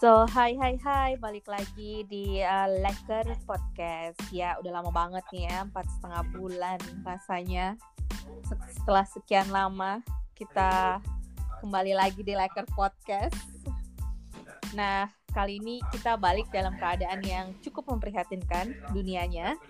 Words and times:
So, 0.00 0.24
hai 0.32 0.56
hai 0.56 0.80
hai, 0.80 1.20
balik 1.20 1.44
lagi 1.44 2.08
di 2.08 2.40
uh, 2.40 2.64
Leker 2.80 3.36
Podcast. 3.44 4.16
Ya, 4.32 4.56
udah 4.56 4.80
lama 4.80 4.88
banget 4.88 5.20
nih 5.28 5.44
ya, 5.44 5.68
empat 5.68 5.84
setengah 5.92 6.24
bulan 6.32 6.80
rasanya. 7.04 7.76
Setelah 8.80 9.04
sekian 9.04 9.52
lama, 9.52 10.00
kita 10.32 11.04
kembali 11.60 11.92
lagi 11.92 12.24
di 12.24 12.32
Leker 12.32 12.64
Podcast. 12.72 13.36
Nah, 14.72 15.04
kali 15.36 15.60
ini 15.60 15.84
kita 15.92 16.16
balik 16.16 16.48
dalam 16.48 16.80
keadaan 16.80 17.20
yang 17.20 17.52
cukup 17.60 17.92
memprihatinkan 17.92 18.72
dunianya. 18.96 19.60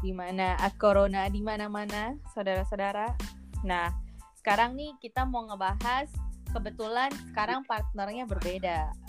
Di 0.00 0.16
mana 0.16 0.56
uh, 0.56 0.72
corona 0.80 1.28
di 1.28 1.44
mana-mana, 1.44 2.16
saudara-saudara. 2.32 3.12
Nah, 3.60 3.92
sekarang 4.40 4.72
nih 4.72 4.96
kita 5.04 5.28
mau 5.28 5.44
ngebahas 5.44 6.08
kebetulan 6.48 7.12
sekarang 7.28 7.60
partnernya 7.68 8.24
berbeda. 8.24 9.03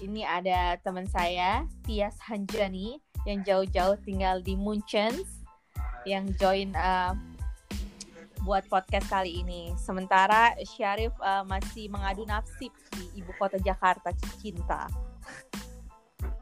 Ini 0.00 0.24
ada 0.24 0.80
teman 0.80 1.04
saya, 1.12 1.68
Tias 1.84 2.16
Hanjani, 2.24 2.96
yang 3.28 3.44
jauh-jauh 3.44 4.00
tinggal 4.00 4.40
di 4.40 4.56
Munchen, 4.56 5.12
yang 6.08 6.24
join 6.40 6.72
uh, 6.72 7.12
buat 8.40 8.64
podcast 8.72 9.12
kali 9.12 9.44
ini. 9.44 9.76
Sementara 9.76 10.56
Syarif 10.64 11.12
uh, 11.20 11.44
masih 11.44 11.92
mengadu 11.92 12.24
nasib 12.24 12.72
di 12.96 13.20
ibu 13.20 13.28
kota 13.36 13.60
Jakarta, 13.60 14.08
cinta. 14.40 14.88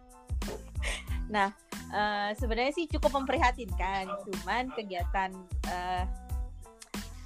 nah, 1.34 1.50
uh, 1.90 2.30
sebenarnya 2.38 2.78
sih 2.78 2.86
cukup 2.86 3.10
memprihatinkan, 3.10 4.06
cuman 4.22 4.70
kegiatan 4.70 5.34
uh, 5.66 6.06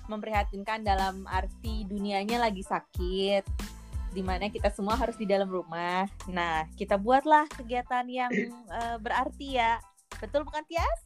memprihatinkan 0.09 0.81
dalam 0.81 1.29
arti 1.29 1.85
dunianya 1.85 2.41
lagi 2.41 2.65
sakit 2.65 3.72
di 4.13 4.21
mana 4.21 4.53
kita 4.53 4.69
semua 4.69 4.95
harus 4.95 5.17
di 5.17 5.25
dalam 5.25 5.49
rumah. 5.49 6.05
Nah, 6.29 6.69
kita 6.77 7.01
buatlah 7.01 7.49
kegiatan 7.57 8.05
yang 8.07 8.33
uh, 8.69 8.97
berarti 9.05 9.59
ya. 9.59 9.81
Betul 10.21 10.45
bukan 10.45 10.63
Tias? 10.69 11.01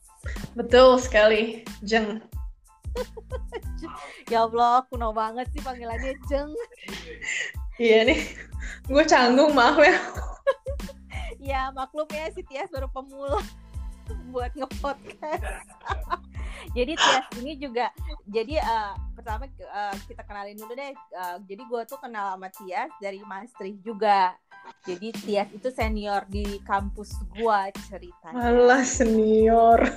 Betul 0.59 0.99
sekali, 0.99 1.62
Jeng. 1.87 2.21
ya 4.33 4.45
Allah, 4.45 4.83
kuno 4.91 5.15
banget 5.15 5.47
sih 5.55 5.62
panggilannya 5.62 6.19
Jeng. 6.27 6.51
iya 7.79 8.03
nih, 8.09 8.21
gue 8.91 9.05
canggung 9.07 9.55
maaf 9.55 9.79
ya. 9.79 9.97
ya 11.47 11.71
maklum 11.71 12.11
ya 12.11 12.27
si 12.34 12.43
Tias 12.43 12.67
baru 12.75 12.91
pemula 12.91 13.39
buat 14.31 14.53
ngepodcast. 14.55 15.45
jadi 16.77 16.93
Tias 16.97 17.27
ini 17.41 17.53
juga 17.57 17.93
jadi 18.27 18.59
uh, 18.61 18.95
pertama 19.15 19.47
uh, 19.49 19.95
kita 20.07 20.23
kenalin 20.23 20.59
dulu 20.59 20.73
deh. 20.77 20.93
Uh, 21.15 21.37
jadi 21.47 21.62
gue 21.67 21.83
tuh 21.89 21.99
kenal 21.99 22.37
sama 22.37 22.49
Tias 22.53 22.91
dari 23.03 23.21
Maastricht 23.25 23.81
juga. 23.83 24.34
Jadi 24.87 25.15
Tias 25.15 25.49
itu 25.55 25.69
senior 25.71 26.27
di 26.27 26.59
kampus 26.67 27.15
gue 27.34 27.61
ceritanya. 27.91 28.39
Alah 28.39 28.83
senior. 28.87 29.81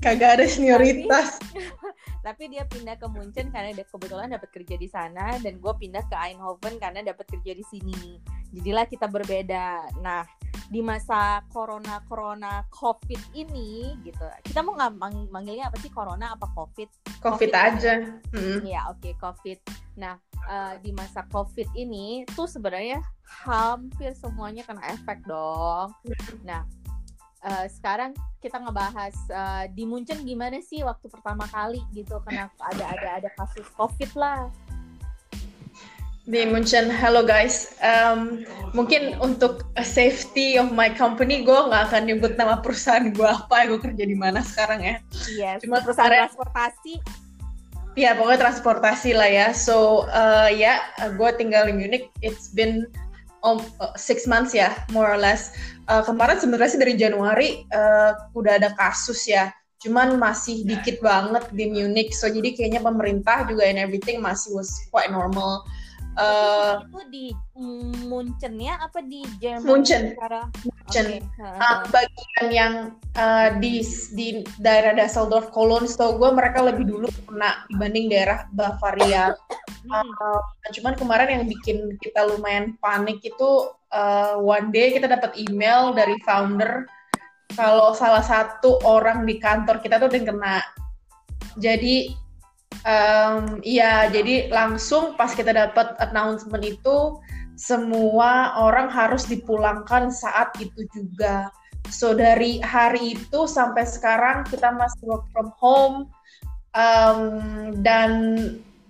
Kagak 0.00 0.40
ada 0.40 0.46
senioritas. 0.48 1.36
Tapi, 1.36 1.60
tapi 2.26 2.42
dia 2.48 2.64
pindah 2.64 2.96
ke 2.96 3.06
Munchen 3.12 3.52
karena 3.52 3.76
dia 3.76 3.84
kebetulan 3.84 4.32
dapat 4.32 4.48
kerja 4.48 4.74
di 4.80 4.88
sana 4.88 5.36
dan 5.44 5.60
gue 5.60 5.72
pindah 5.76 6.00
ke 6.08 6.16
Eindhoven 6.16 6.80
karena 6.80 7.04
dapat 7.04 7.28
kerja 7.28 7.52
di 7.52 7.64
sini. 7.68 8.39
Jadilah 8.50 8.86
kita 8.86 9.06
berbeda. 9.06 9.94
Nah, 10.02 10.26
di 10.70 10.78
masa 10.86 11.42
corona 11.50 11.98
corona 12.06 12.62
covid 12.70 13.18
ini 13.34 13.98
gitu. 14.06 14.22
Kita 14.46 14.62
mau 14.62 14.78
nggak 14.78 14.92
mang 14.94 15.26
manggilnya 15.34 15.66
apa 15.66 15.76
sih? 15.82 15.90
Corona 15.90 16.38
apa 16.38 16.46
covid? 16.54 16.86
Covid, 17.18 17.50
COVID 17.50 17.52
aja. 17.52 18.06
Ya 18.62 18.86
oke 18.86 19.02
okay, 19.02 19.12
covid. 19.18 19.58
Nah 19.98 20.14
uh, 20.46 20.78
di 20.78 20.94
masa 20.94 21.26
covid 21.34 21.66
ini 21.74 22.22
tuh 22.38 22.46
sebenarnya 22.46 23.02
hampir 23.26 24.14
semuanya 24.14 24.62
kena 24.62 24.86
efek 24.94 25.26
dong. 25.26 25.90
Nah 26.46 26.62
uh, 27.42 27.66
sekarang 27.66 28.14
kita 28.38 28.62
ngebahas 28.62 29.14
uh, 29.34 29.64
di 29.74 29.82
Munchen 29.82 30.22
gimana 30.22 30.62
sih 30.62 30.86
waktu 30.86 31.10
pertama 31.10 31.50
kali 31.50 31.82
gitu 31.92 32.22
kenapa 32.22 32.56
ada 32.70 32.94
ada 32.94 33.08
ada 33.18 33.28
kasus 33.36 33.66
covid 33.74 34.14
lah 34.16 34.48
di 36.30 36.46
Munchen. 36.46 36.86
Hello 36.86 37.26
guys, 37.26 37.74
um, 37.82 38.46
mungkin 38.70 39.18
untuk 39.18 39.66
safety 39.82 40.54
of 40.62 40.70
my 40.70 40.86
company, 40.94 41.42
gue 41.42 41.58
nggak 41.58 41.90
akan 41.90 42.06
nyebut 42.06 42.38
nama 42.38 42.62
perusahaan 42.62 43.10
gue 43.10 43.26
apa, 43.26 43.66
gue 43.66 43.82
kerja 43.82 44.04
di 44.06 44.14
mana 44.14 44.38
sekarang 44.38 44.78
ya. 44.78 44.96
Iya, 45.26 45.50
yes, 45.58 45.66
cuma 45.66 45.82
perusahaan 45.82 46.30
transportasi. 46.30 47.02
Iya, 47.98 48.14
pokoknya 48.14 48.40
transportasi 48.46 49.10
lah 49.18 49.26
ya. 49.26 49.48
So 49.50 50.06
uh, 50.14 50.46
ya, 50.46 50.78
yeah, 50.94 51.10
gue 51.10 51.30
tinggal 51.34 51.66
di 51.66 51.74
Munich. 51.74 52.06
It's 52.22 52.54
been 52.54 52.86
um, 53.42 53.58
uh, 53.82 53.98
six 53.98 54.30
months 54.30 54.54
ya, 54.54 54.70
more 54.94 55.10
or 55.10 55.18
less. 55.18 55.58
Uh, 55.90 56.06
kemarin 56.06 56.38
sebenarnya 56.38 56.70
sih 56.70 56.80
dari 56.80 56.94
Januari 56.94 57.66
uh, 57.74 58.14
udah 58.38 58.62
ada 58.62 58.70
kasus 58.78 59.26
ya 59.26 59.50
cuman 59.80 60.20
masih 60.20 60.68
dikit 60.68 61.00
banget 61.00 61.40
di 61.56 61.72
Munich. 61.72 62.12
So 62.12 62.28
jadi 62.28 62.52
kayaknya 62.52 62.84
pemerintah 62.84 63.48
juga 63.48 63.64
and 63.64 63.80
everything 63.80 64.20
masih 64.20 64.52
was 64.52 64.68
quite 64.92 65.08
normal. 65.08 65.64
Uh, 66.18 66.82
itu 66.90 67.00
di 67.10 67.26
Munchen 68.10 68.58
ya 68.58 68.82
apa 68.82 68.98
di 68.98 69.22
Jerman? 69.38 69.62
Munchen. 69.62 70.18
Munchen. 70.66 71.06
Okay. 71.22 71.22
Uh, 71.38 71.86
bagian 71.94 72.46
yang 72.50 72.74
uh, 73.14 73.54
di 73.62 73.80
di 74.18 74.42
daerah 74.58 74.92
Düsseldorf, 74.98 75.54
Cologne, 75.54 75.86
setahu 75.86 76.18
gue 76.18 76.30
mereka 76.34 76.66
lebih 76.66 76.90
dulu 76.90 77.06
kena 77.30 77.62
dibanding 77.70 78.10
daerah 78.10 78.50
Bavaria. 78.50 79.38
uh, 79.90 80.42
cuman 80.74 80.94
kemarin 80.98 81.40
yang 81.40 81.44
bikin 81.46 81.94
kita 82.02 82.26
lumayan 82.26 82.74
panik 82.82 83.22
itu 83.22 83.70
uh, 83.94 84.34
one 84.38 84.74
day 84.74 84.90
kita 84.90 85.06
dapat 85.06 85.34
email 85.38 85.94
dari 85.94 86.18
founder 86.26 86.90
kalau 87.54 87.94
salah 87.94 88.22
satu 88.22 88.78
orang 88.86 89.26
di 89.26 89.38
kantor 89.38 89.78
kita 89.82 89.98
tuh 89.98 90.10
yang 90.10 90.34
kena. 90.34 90.62
Jadi 91.58 92.14
Um, 92.80 93.60
iya, 93.60 94.08
jadi 94.08 94.48
langsung 94.48 95.12
pas 95.12 95.36
kita 95.36 95.52
dapat 95.52 96.00
announcement 96.00 96.64
itu 96.64 97.20
semua 97.60 98.56
orang 98.56 98.88
harus 98.88 99.28
dipulangkan 99.28 100.08
saat 100.08 100.56
itu 100.56 100.88
juga. 100.96 101.52
So 101.92 102.16
dari 102.16 102.56
hari 102.64 103.20
itu 103.20 103.44
sampai 103.44 103.84
sekarang 103.84 104.48
kita 104.48 104.72
masih 104.72 105.04
work 105.04 105.28
from 105.28 105.52
home 105.60 105.96
um, 106.72 107.20
dan 107.84 108.10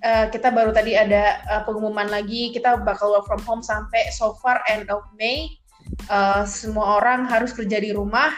uh, 0.06 0.30
kita 0.30 0.54
baru 0.54 0.70
tadi 0.70 0.94
ada 0.94 1.42
uh, 1.50 1.62
pengumuman 1.66 2.06
lagi 2.06 2.54
kita 2.54 2.78
bakal 2.86 3.10
work 3.10 3.26
from 3.26 3.42
home 3.42 3.62
sampai 3.62 4.06
so 4.14 4.38
far 4.38 4.62
end 4.70 4.86
of 4.86 5.02
May. 5.18 5.58
Uh, 6.06 6.46
semua 6.46 7.02
orang 7.02 7.26
harus 7.26 7.50
kerja 7.50 7.82
di 7.82 7.90
rumah 7.90 8.30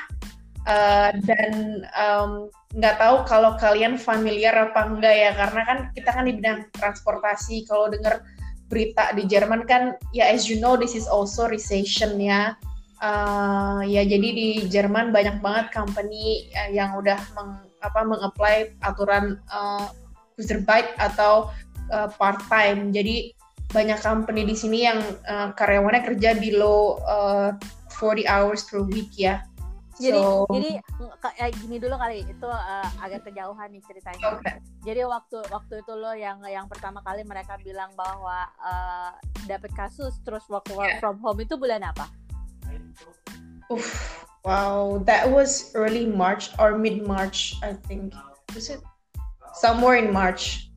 uh, 0.65 1.13
dan 1.29 1.85
um, 1.93 2.49
nggak 2.73 2.97
tahu 2.97 3.17
kalau 3.29 3.53
kalian 3.61 4.01
familiar 4.01 4.57
apa 4.57 4.89
enggak 4.89 5.13
ya 5.13 5.31
karena 5.37 5.63
kan 5.69 5.79
kita 5.93 6.11
kan 6.13 6.25
di 6.25 6.35
bidang 6.41 6.59
transportasi. 6.73 7.69
Kalau 7.69 7.93
dengar 7.93 8.25
berita 8.73 9.13
di 9.13 9.29
Jerman 9.29 9.69
kan 9.69 10.01
ya 10.17 10.33
as 10.33 10.49
you 10.49 10.57
know 10.57 10.81
this 10.81 10.97
is 10.97 11.05
also 11.05 11.45
recession 11.49 12.17
ya. 12.17 12.57
Uh, 13.03 13.83
ya 13.83 14.07
jadi 14.07 14.29
di 14.31 14.49
Jerman 14.71 15.11
banyak 15.11 15.43
banget 15.43 15.75
company 15.75 16.49
uh, 16.55 16.71
yang 16.71 16.95
udah 16.95 17.19
meng, 17.35 17.59
apa 17.83 18.01
mengapply 18.07 18.79
aturan 18.87 19.43
uh, 19.51 19.91
bike 20.39 20.95
atau 21.03 21.51
uh, 21.91 22.07
part 22.15 22.39
time 22.47 22.95
jadi 22.95 23.35
banyak 23.75 23.99
company 24.05 24.47
di 24.47 24.55
sini 24.55 24.87
yang 24.87 25.03
uh, 25.27 25.51
karyawannya 25.57 26.15
kerja 26.15 26.39
below 26.39 27.03
uh, 27.03 27.59
40 27.91 28.23
hours 28.29 28.63
per 28.71 28.87
week 28.87 29.11
ya 29.19 29.43
jadi 30.03 30.21
so, 30.21 30.51
jadi 30.51 30.71
kayak 31.23 31.53
gini 31.63 31.77
dulu 31.79 31.95
kali 31.95 32.27
itu 32.27 32.49
uh, 32.51 32.89
agak 32.99 33.23
kejauhan 33.31 33.71
nih 33.71 33.83
ceritanya. 33.87 34.43
Okay. 34.43 34.59
Jadi 34.83 35.01
waktu 35.07 35.39
waktu 35.49 35.75
itu 35.87 35.93
lo 35.95 36.13
yang 36.19 36.43
yang 36.51 36.67
pertama 36.67 36.99
kali 37.07 37.23
mereka 37.23 37.55
bilang 37.63 37.95
bahwa 37.95 38.51
uh, 38.59 39.15
dapat 39.47 39.71
kasus 39.79 40.19
terus 40.27 40.43
work, 40.51 40.67
work 40.75 40.99
from 40.99 41.23
home 41.23 41.39
itu 41.39 41.55
bulan 41.55 41.87
apa? 41.87 42.11
Uf, 43.71 43.87
wow, 44.43 44.99
that 45.07 45.31
was 45.31 45.71
early 45.79 46.05
March 46.05 46.51
or 46.59 46.75
mid 46.75 47.07
March, 47.07 47.57
I 47.63 47.79
think. 47.87 48.13
Was 48.53 48.69
it 48.69 48.83
somewhere 49.57 49.97
in 49.97 50.13
March? 50.13 50.69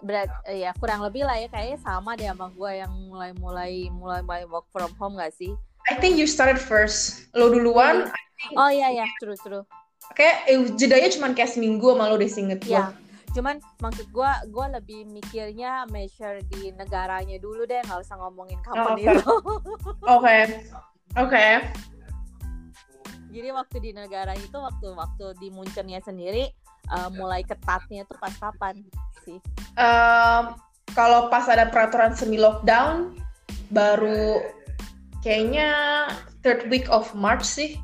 Berat, 0.00 0.32
ya 0.48 0.72
kurang 0.80 1.04
lebih 1.04 1.28
lah 1.28 1.36
ya 1.36 1.48
kayaknya 1.52 1.78
sama 1.84 2.16
deh 2.16 2.24
sama 2.28 2.48
gue 2.52 2.72
yang 2.80 2.92
mulai 3.08 3.30
mulai 3.36 3.72
mulai 3.92 4.20
mulai 4.24 4.42
work 4.48 4.64
from 4.72 4.92
home 4.96 5.16
gak 5.20 5.32
sih? 5.36 5.52
I 5.90 5.98
think 5.98 6.14
you 6.14 6.30
started 6.30 6.56
first. 6.56 7.26
Lo 7.34 7.50
duluan, 7.50 8.06
iya. 8.06 8.56
Oh 8.56 8.70
iya 8.70 8.88
ya 9.02 9.06
true 9.18 9.34
true. 9.38 9.66
Kayak 10.14 10.36
eh, 10.46 10.58
jedanya 10.78 11.10
cuma 11.10 11.34
kayak 11.34 11.50
seminggu 11.50 11.90
sama 11.90 12.06
lo 12.06 12.16
deh 12.16 12.30
singet. 12.30 12.62
Ya 12.64 12.94
cuman 13.30 13.62
maksud 13.78 14.10
gue 14.10 14.32
gue 14.50 14.66
lebih 14.74 15.00
mikirnya 15.06 15.86
measure 15.86 16.42
di 16.50 16.74
negaranya 16.74 17.38
dulu 17.38 17.62
deh 17.62 17.78
nggak 17.86 18.02
usah 18.02 18.18
ngomongin 18.18 18.58
oh, 18.58 18.64
company 18.66 19.06
oke. 19.06 19.22
oke. 20.18 20.38
Oke. 21.18 21.46
Jadi 23.30 23.48
waktu 23.54 23.76
di 23.78 23.90
negara 23.94 24.34
itu 24.34 24.54
waktu 24.54 24.94
waktu 24.94 25.26
di 25.38 25.54
Munchennya 25.54 26.02
sendiri 26.02 26.50
uh, 26.90 27.10
mulai 27.14 27.46
ketatnya 27.46 28.02
tuh 28.06 28.18
pas 28.18 28.34
kapan 28.34 28.82
sih? 29.22 29.38
Um, 29.78 30.54
kalau 30.94 31.30
pas 31.30 31.46
ada 31.46 31.70
peraturan 31.70 32.14
semi 32.14 32.38
lockdown 32.38 33.14
baru 33.70 34.42
kayaknya 35.20 35.68
third 36.40 36.68
week 36.72 36.88
of 36.88 37.12
March 37.16 37.44
sih. 37.44 37.76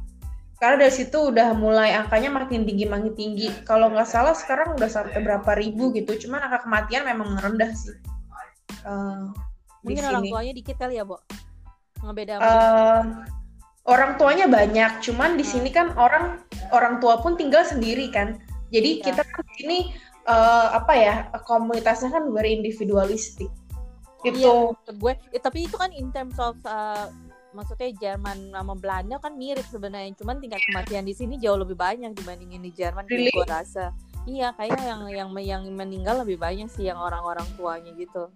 Karena 0.56 0.88
dari 0.88 0.94
situ 0.96 1.32
udah 1.36 1.52
mulai 1.52 1.92
angkanya 1.92 2.32
makin 2.32 2.64
tinggi 2.64 2.88
makin 2.88 3.12
tinggi. 3.12 3.52
Kalau 3.68 3.92
nggak 3.92 4.08
salah 4.08 4.32
sekarang 4.32 4.72
udah 4.80 4.88
sampai 4.88 5.20
berapa 5.20 5.52
ribu 5.60 5.92
gitu. 5.92 6.16
Cuman 6.16 6.48
angka 6.48 6.64
kematian 6.64 7.04
memang 7.04 7.36
rendah 7.44 7.68
sih. 7.76 7.92
Uh, 8.80 9.28
mungkin 9.84 10.04
orang 10.08 10.24
tuanya 10.24 10.52
dikit 10.56 10.76
kali 10.78 10.98
ya 10.98 11.04
bu 11.06 11.18
ngebeda 12.02 12.38
uh, 12.38 13.02
orang 13.84 14.16
tuanya 14.16 14.48
banyak. 14.48 15.04
Cuman 15.04 15.36
di 15.36 15.44
sini 15.44 15.68
kan 15.68 15.92
orang 16.00 16.40
orang 16.72 17.04
tua 17.04 17.20
pun 17.20 17.36
tinggal 17.36 17.60
sendiri 17.68 18.08
kan. 18.08 18.40
Jadi 18.72 19.04
ya. 19.04 19.12
kita 19.12 19.22
kan 19.28 19.44
di 19.44 19.54
sini 19.60 19.78
uh, 20.24 20.72
apa 20.72 20.92
ya 20.96 21.14
komunitasnya 21.44 22.16
kan 22.16 22.32
very 22.32 22.56
individualistik. 22.56 23.52
Gitu. 24.24 24.42
iya, 24.42 24.74
gue. 24.90 25.12
Ya, 25.30 25.40
tapi 25.44 25.70
itu 25.70 25.76
kan 25.78 25.92
in 25.94 26.10
terms 26.10 26.34
of 26.42 26.58
uh, 26.66 27.06
maksudnya 27.56 27.88
Jerman 27.97 28.53
sama 28.53 28.76
Belanda 28.76 29.17
kan 29.17 29.32
mirip 29.32 29.64
sebenarnya 29.73 30.12
cuman 30.20 30.37
tingkat 30.38 30.61
kematian 30.69 31.08
di 31.08 31.17
sini 31.17 31.41
jauh 31.41 31.56
lebih 31.56 31.73
banyak 31.73 32.12
dibandingin 32.12 32.61
di 32.61 32.70
Jerman 32.76 33.08
really? 33.08 33.32
gue 33.32 33.47
rasa. 33.49 33.97
Iya 34.29 34.53
kayaknya 34.53 34.85
yang 34.85 35.03
yang 35.08 35.29
yang 35.41 35.62
meninggal 35.73 36.20
lebih 36.20 36.37
banyak 36.37 36.69
sih 36.69 36.85
yang 36.85 37.00
orang-orang 37.00 37.49
tuanya 37.56 37.97
gitu. 37.97 38.29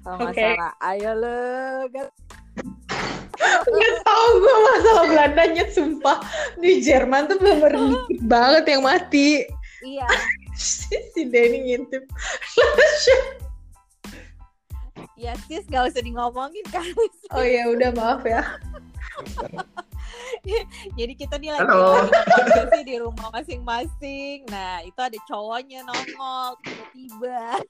Kalau 0.00 0.16
nggak 0.16 0.32
okay. 0.32 0.56
salah. 0.56 0.72
Ayo 0.80 1.12
lo 1.12 1.36
Gak 3.66 3.94
tau 4.00 4.28
gue 4.40 4.56
masalah 4.64 5.04
Belandanya 5.12 5.64
sumpah. 5.68 6.18
Di 6.56 6.80
Jerman 6.80 7.28
tuh 7.28 7.36
belum 7.36 7.60
dikit 7.92 8.20
banget 8.24 8.64
yang 8.72 8.82
mati. 8.82 9.44
Iya. 9.84 10.08
Si 10.56 11.28
Denny 11.28 11.68
ngintip 11.68 12.08
Ya 15.16 15.32
sis 15.48 15.64
gak 15.68 15.88
usah 15.88 16.04
di 16.04 16.12
ngomongin 16.12 16.64
kan. 16.68 16.84
Oh 17.34 17.42
ya 17.42 17.72
udah 17.72 17.90
maaf 17.96 18.22
ya. 18.22 18.44
Jadi 20.98 21.12
kita 21.18 21.40
nih 21.40 21.56
lagi 21.56 21.74
sih 22.70 22.84
di 22.86 22.96
rumah 23.00 23.32
masing-masing. 23.32 24.46
Nah 24.46 24.84
itu 24.84 25.00
ada 25.00 25.18
cowoknya 25.26 25.82
nongol 25.82 26.54
tiba-tiba. 26.62 27.64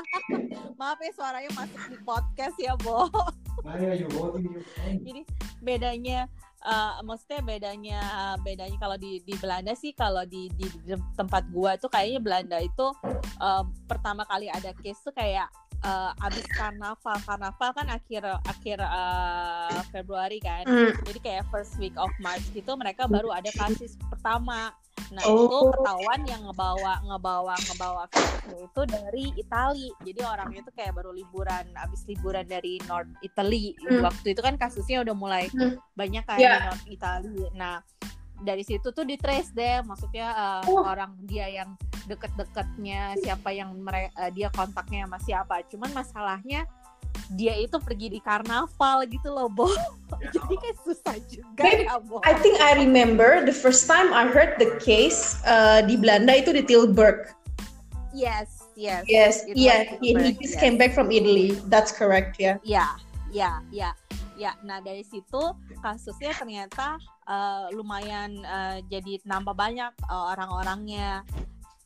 maaf 0.80 0.98
ya 1.04 1.12
suaranya 1.12 1.50
masuk 1.52 1.82
di 1.92 1.98
podcast 2.02 2.56
ya 2.58 2.74
Bo. 2.80 3.06
Jadi 5.04 5.22
bedanya 5.60 6.26
uh, 6.64 6.98
maksudnya 7.04 7.40
bedanya 7.44 8.00
bedanya 8.40 8.76
kalau 8.80 8.96
di 8.96 9.20
di 9.22 9.34
Belanda 9.36 9.72
sih 9.76 9.92
kalau 9.92 10.24
di, 10.24 10.48
di 10.56 10.66
di 10.84 10.94
tempat 11.14 11.46
gua 11.52 11.76
tuh 11.76 11.92
kayaknya 11.92 12.20
Belanda 12.20 12.58
itu 12.58 12.86
uh, 13.40 13.64
pertama 13.86 14.24
kali 14.24 14.48
ada 14.48 14.72
case 14.80 15.00
tuh 15.04 15.14
kayak 15.14 15.48
uh, 15.82 16.12
abis 16.24 16.46
karnaval 16.54 17.18
karnaval 17.24 17.70
kan 17.74 17.86
akhir 17.90 18.22
akhir 18.46 18.78
uh, 18.80 19.80
Februari 19.92 20.38
kan 20.40 20.64
mm. 20.64 21.04
jadi 21.04 21.18
kayak 21.20 21.44
first 21.52 21.76
week 21.76 21.94
of 22.00 22.10
March 22.22 22.44
gitu 22.54 22.72
mereka 22.78 23.04
baru 23.10 23.32
ada 23.32 23.50
kasus 23.52 23.98
pertama 24.08 24.72
nah 25.12 25.22
oh. 25.28 25.46
itu 25.46 25.58
ketahuan 25.76 26.20
yang 26.26 26.42
ngebawa 26.48 26.98
ngebawa 27.04 27.54
ngebawa 27.68 28.02
virusnya 28.10 28.58
itu 28.64 28.80
dari 28.88 29.24
Itali 29.38 29.88
jadi 30.02 30.20
orangnya 30.24 30.60
itu 30.66 30.72
kayak 30.72 30.92
baru 30.96 31.10
liburan 31.14 31.66
abis 31.78 32.08
liburan 32.10 32.48
dari 32.48 32.80
North 32.88 33.12
Italy 33.22 33.76
mm. 33.76 34.02
waktu 34.02 34.34
itu 34.34 34.40
kan 34.40 34.56
kasusnya 34.58 35.04
udah 35.04 35.14
mulai 35.14 35.46
mm. 35.52 35.78
banyak 35.94 36.24
kan 36.26 36.38
yeah. 36.40 36.58
di 36.58 36.66
North 36.66 36.86
Italy 36.88 37.38
nah 37.54 37.78
dari 38.44 38.64
situ 38.66 38.92
tuh 38.92 39.04
di 39.04 39.16
trace 39.16 39.52
deh 39.56 39.80
maksudnya 39.86 40.32
uh, 40.32 40.62
uh. 40.68 40.82
orang 40.92 41.16
dia 41.24 41.48
yang 41.48 41.72
deket-deketnya 42.06 43.18
siapa 43.20 43.50
yang 43.50 43.74
mere 43.80 44.12
uh, 44.16 44.30
dia 44.30 44.52
kontaknya 44.54 45.04
sama 45.08 45.18
siapa. 45.22 45.54
Cuman 45.66 45.90
masalahnya 45.92 46.64
dia 47.34 47.58
itu 47.58 47.74
pergi 47.82 48.12
di 48.12 48.20
karnaval 48.22 49.08
gitu 49.10 49.28
loh 49.32 49.50
Bo. 49.50 49.66
Jadi 50.34 50.54
kayak 50.54 50.78
susah 50.86 51.16
juga 51.26 51.62
Maybe, 51.66 51.84
ya 51.88 51.98
Bo. 51.98 52.22
I 52.22 52.34
think 52.38 52.62
I 52.62 52.78
remember 52.78 53.42
the 53.42 53.54
first 53.54 53.90
time 53.90 54.14
I 54.14 54.30
heard 54.30 54.56
the 54.62 54.78
case 54.78 55.40
uh, 55.42 55.82
di 55.82 55.98
Belanda 55.98 56.38
itu 56.38 56.54
di 56.54 56.62
Tilburg. 56.62 57.34
Yes 58.14 58.64
yes. 58.78 59.04
Yes 59.10 59.44
yeah 59.52 59.98
he, 59.98 60.14
he 60.14 60.32
just 60.38 60.56
yes. 60.56 60.62
came 60.62 60.78
back 60.78 60.94
from 60.94 61.10
Italy. 61.10 61.58
That's 61.66 61.90
correct 61.90 62.38
ya 62.38 62.62
yeah. 62.62 62.94
ya 63.34 63.60
ya 63.72 63.90
ya 63.90 63.90
ya 64.36 64.52
nah 64.62 64.78
dari 64.84 65.02
situ 65.02 65.40
kasusnya 65.80 66.36
ternyata 66.36 67.00
uh, 67.26 67.66
lumayan 67.74 68.40
uh, 68.46 68.78
jadi 68.86 69.20
nambah 69.26 69.54
banyak 69.54 69.92
uh, 70.08 70.32
orang-orangnya. 70.32 71.26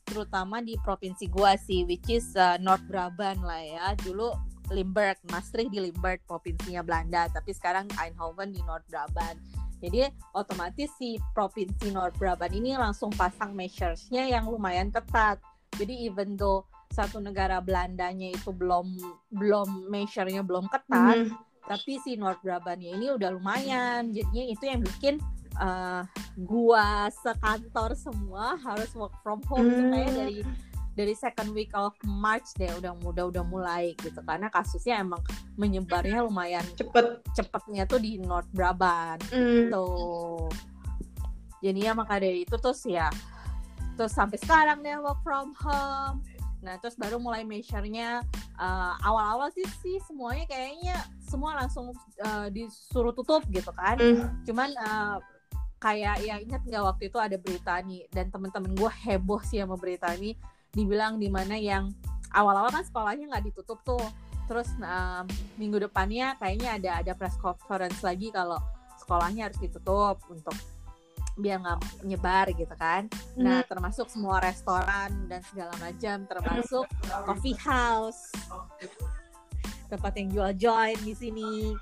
Terutama 0.07 0.59
di 0.59 0.75
provinsi 0.83 1.31
gua 1.31 1.55
sih 1.55 1.87
which 1.87 2.11
is 2.11 2.35
uh, 2.35 2.59
North 2.61 2.85
Brabant 2.87 3.41
lah 3.43 3.63
ya. 3.63 3.87
Dulu 3.99 4.31
Limburg 4.71 5.19
Maastricht 5.31 5.75
di 5.75 5.83
Limburg 5.83 6.23
provinsinya 6.27 6.83
Belanda. 6.83 7.27
Tapi 7.31 7.51
sekarang 7.55 7.91
Eindhoven 7.99 8.55
di 8.55 8.63
North 8.67 8.87
Brabant. 8.91 9.39
Jadi 9.81 10.05
otomatis 10.37 10.93
si 11.01 11.17
provinsi 11.33 11.89
North 11.95 12.19
Brabant 12.21 12.53
ini 12.53 12.77
langsung 12.77 13.09
pasang 13.17 13.57
measuresnya 13.57 14.29
yang 14.29 14.51
lumayan 14.51 14.93
ketat. 14.93 15.41
Jadi 15.79 16.05
even 16.05 16.37
though 16.37 16.67
satu 16.91 17.23
negara 17.23 17.63
Belandanya 17.63 18.35
itu 18.35 18.51
belum 18.51 18.99
belum 19.31 19.87
measure-nya 19.89 20.43
belum 20.43 20.67
ketat 20.67 21.17
mm 21.17 21.27
-hmm 21.31 21.50
tapi 21.67 22.01
si 22.01 22.17
North 22.17 22.41
Brabantnya 22.41 22.97
ini 22.97 23.13
udah 23.13 23.35
lumayan. 23.35 24.13
Jadinya 24.15 24.45
itu 24.49 24.65
yang 24.65 24.81
bikin 24.81 25.15
uh, 25.61 26.03
gua 26.41 27.11
sekantor 27.13 27.97
semua 27.97 28.57
harus 28.61 28.91
work 28.97 29.15
from 29.21 29.41
home 29.49 29.69
hmm. 29.69 29.79
supaya 29.79 30.09
dari 30.13 30.41
dari 30.99 31.15
second 31.15 31.55
week 31.57 31.71
of 31.73 31.95
March 32.05 32.51
deh 32.59 32.69
udah 32.81 32.93
udah 33.05 33.25
udah 33.31 33.45
mulai 33.47 33.93
gitu. 34.01 34.21
Karena 34.23 34.49
kasusnya 34.49 35.01
emang 35.01 35.23
menyebarnya 35.57 36.25
lumayan 36.25 36.65
cepet. 36.77 37.23
cepetnya 37.37 37.85
tuh 37.85 38.01
di 38.01 38.21
North 38.21 38.49
Brabant. 38.53 39.21
Mm. 39.31 39.69
tuh 39.71 40.49
jadi 41.61 41.81
ya 41.89 41.93
maka 41.93 42.19
dari 42.19 42.49
itu 42.49 42.57
terus 42.57 42.83
ya 42.89 43.09
terus 43.95 44.17
sampai 44.17 44.41
sekarang 44.41 44.81
deh 44.81 44.97
work 44.97 45.21
from 45.21 45.53
home 45.61 46.25
Nah, 46.61 46.77
terus 46.77 46.97
baru 47.01 47.17
mulai 47.17 47.43
measure-nya 47.45 48.21
uh, 48.61 48.95
awal-awal 49.01 49.49
sih 49.53 49.65
sih 49.81 49.97
semuanya 50.05 50.45
kayaknya 50.45 50.97
semua 51.25 51.57
langsung 51.57 51.97
uh, 52.21 52.49
disuruh 52.53 53.17
tutup 53.17 53.45
gitu 53.49 53.73
kan. 53.73 53.97
Mm. 53.97 54.45
Cuman 54.45 54.71
uh, 54.77 55.17
kayak 55.81 56.21
ya 56.21 56.37
ingat 56.37 56.61
nggak 56.69 56.85
waktu 56.85 57.09
itu 57.09 57.17
ada 57.17 57.37
berita 57.41 57.81
nih 57.81 58.05
dan 58.13 58.29
temen-temen 58.29 58.77
gue 58.77 58.93
heboh 59.09 59.41
sih 59.41 59.65
sama 59.65 59.81
berita 59.81 60.13
ini 60.13 60.37
dibilang 60.77 61.17
di 61.17 61.33
mana 61.33 61.57
yang 61.57 61.89
awal-awal 62.37 62.69
kan 62.69 62.85
sekolahnya 62.85 63.33
nggak 63.33 63.45
ditutup 63.49 63.81
tuh. 63.81 64.05
Terus 64.45 64.69
uh, 64.83 65.25
minggu 65.57 65.81
depannya 65.81 66.37
kayaknya 66.37 66.77
ada 66.77 66.91
ada 67.01 67.13
press 67.17 67.41
conference 67.41 68.05
lagi 68.05 68.29
kalau 68.29 68.61
sekolahnya 69.01 69.49
harus 69.49 69.59
ditutup 69.63 70.21
untuk 70.29 70.53
biar 71.41 71.59
nggak 71.65 72.05
nyebar 72.07 72.47
gitu 72.55 72.75
kan. 72.77 73.09
Nah 73.35 73.65
termasuk 73.65 74.07
semua 74.13 74.39
restoran 74.45 75.27
dan 75.27 75.41
segala 75.49 75.73
macam, 75.81 76.29
termasuk 76.29 76.87
coffee 77.27 77.59
house, 77.59 78.31
tempat 79.91 80.13
yang 80.17 80.29
jual 80.31 80.53
join 80.55 80.97
di 81.03 81.15
sini. 81.17 81.75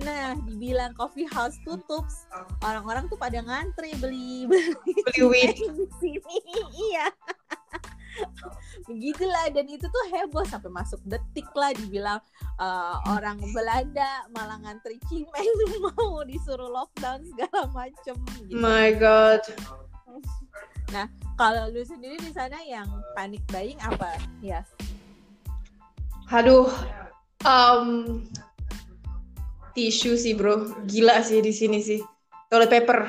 Nah, 0.00 0.32
dibilang 0.48 0.96
coffee 0.96 1.28
house 1.28 1.60
tutup, 1.60 2.08
orang-orang 2.64 3.12
tuh 3.12 3.20
pada 3.20 3.44
ngantri 3.44 3.92
beli 4.00 4.44
beli, 4.50 4.72
beli 5.04 5.20
weed 5.20 5.52
di 5.52 5.86
sini. 6.00 6.36
iya 6.88 7.12
begitulah 8.88 9.46
dan 9.52 9.66
itu 9.68 9.86
tuh 9.86 10.04
heboh 10.12 10.44
sampai 10.46 10.70
masuk 10.72 11.00
detik 11.04 11.48
lah 11.56 11.72
dibilang 11.76 12.20
uh, 12.60 12.96
orang 13.12 13.40
Belanda 13.52 14.26
malah 14.32 14.58
ngantri 14.62 15.00
cimeng 15.08 15.50
mau 15.84 16.22
disuruh 16.24 16.70
lockdown 16.70 17.22
segala 17.34 17.68
macem 17.72 18.16
gitu. 18.46 18.56
my 18.58 18.92
god. 18.96 19.42
Nah 20.94 21.10
kalau 21.36 21.68
lu 21.68 21.82
sendiri 21.84 22.16
di 22.20 22.32
sana 22.32 22.56
yang 22.64 22.88
panik 23.12 23.42
buying 23.50 23.78
apa? 23.84 24.16
Ya. 24.40 24.62
Yes. 24.62 24.68
aduh 26.26 26.66
um, 27.46 28.22
tisu 29.76 30.18
sih 30.18 30.34
bro. 30.34 30.74
Gila 30.88 31.22
sih 31.22 31.38
di 31.42 31.52
sini 31.54 31.78
sih. 31.82 32.00
Toilet 32.50 32.70
paper. 32.70 33.00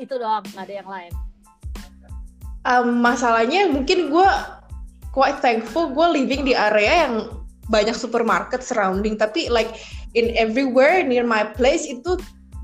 Itu 0.00 0.16
doang 0.16 0.44
nggak 0.54 0.64
ada 0.64 0.74
yang 0.74 0.90
lain 0.90 1.27
um, 2.66 2.98
masalahnya 2.98 3.70
mungkin 3.70 4.10
gue 4.10 4.30
quite 5.12 5.38
thankful 5.42 5.90
gue 5.92 6.06
living 6.22 6.46
di 6.46 6.54
area 6.54 7.06
yang 7.06 7.14
banyak 7.68 7.94
supermarket 7.94 8.64
surrounding. 8.64 9.14
Tapi 9.14 9.52
like 9.52 9.76
in 10.16 10.32
everywhere 10.34 11.04
near 11.04 11.22
my 11.22 11.46
place 11.54 11.84
itu 11.84 12.16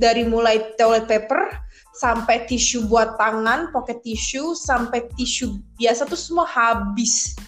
dari 0.03 0.27
mulai 0.27 0.75
toilet 0.75 1.07
paper 1.07 1.55
sampai 1.95 2.43
tisu 2.51 2.91
buat 2.91 3.15
tangan, 3.23 3.71
pocket 3.71 4.03
tissue 4.03 4.59
sampai 4.59 5.07
tisu 5.15 5.63
biasa 5.79 6.09
tuh 6.11 6.19
semua 6.19 6.49
habis. 6.49 7.39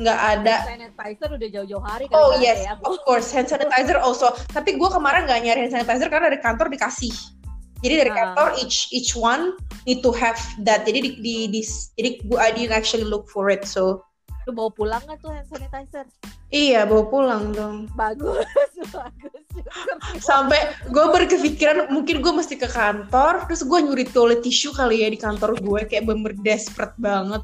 Nggak 0.00 0.20
ada. 0.40 0.56
Hand 0.66 0.90
sanitizer 0.96 1.28
udah 1.38 1.48
jauh-jauh 1.54 1.84
hari 1.84 2.04
kan 2.10 2.16
oh 2.18 2.34
yes 2.42 2.66
ya, 2.66 2.74
of 2.82 2.98
course. 3.04 3.30
Hand 3.30 3.46
sanitizer 3.46 4.00
also. 4.00 4.32
Tapi 4.50 4.74
gue 4.74 4.88
kemarin 4.90 5.28
nggak 5.28 5.40
nyari 5.44 5.60
hand 5.68 5.74
sanitizer 5.76 6.08
karena 6.08 6.32
dari 6.32 6.40
kantor 6.40 6.66
dikasih 6.72 7.12
jadi 7.84 7.94
dari 8.00 8.10
ah. 8.10 8.16
kantor 8.16 8.48
each 8.64 8.88
each 8.96 9.12
one 9.12 9.60
need 9.84 10.00
to 10.00 10.08
have 10.16 10.40
that. 10.64 10.88
Jadi 10.88 11.04
di, 11.04 11.10
di, 11.20 11.34
di 11.52 11.60
jadi 12.00 12.10
I 12.40 12.48
didn't 12.56 12.72
actually 12.72 13.04
look 13.04 13.28
for 13.28 13.52
it. 13.52 13.68
So 13.68 14.08
Lu 14.44 14.52
bawa 14.52 14.72
pulang 14.76 15.00
nggak 15.08 15.24
tuh 15.24 15.32
hand 15.32 15.48
sanitizer? 15.48 16.04
Iya, 16.52 16.84
bawa 16.84 17.08
pulang 17.08 17.56
dong. 17.56 17.88
Bagus, 17.96 18.44
bagus. 18.92 19.40
Sampai 20.20 20.76
gue 20.92 21.04
berkepikiran 21.08 21.88
mungkin 21.88 22.20
gue 22.20 22.32
mesti 22.32 22.60
ke 22.60 22.68
kantor, 22.68 23.48
terus 23.48 23.64
gue 23.64 23.78
nyuri 23.80 24.04
toilet 24.12 24.44
tisu 24.44 24.76
kali 24.76 25.00
ya 25.00 25.08
di 25.08 25.16
kantor 25.16 25.56
gue 25.56 25.80
kayak 25.88 26.04
bener 26.04 26.36
desperate 26.44 26.92
banget. 27.00 27.40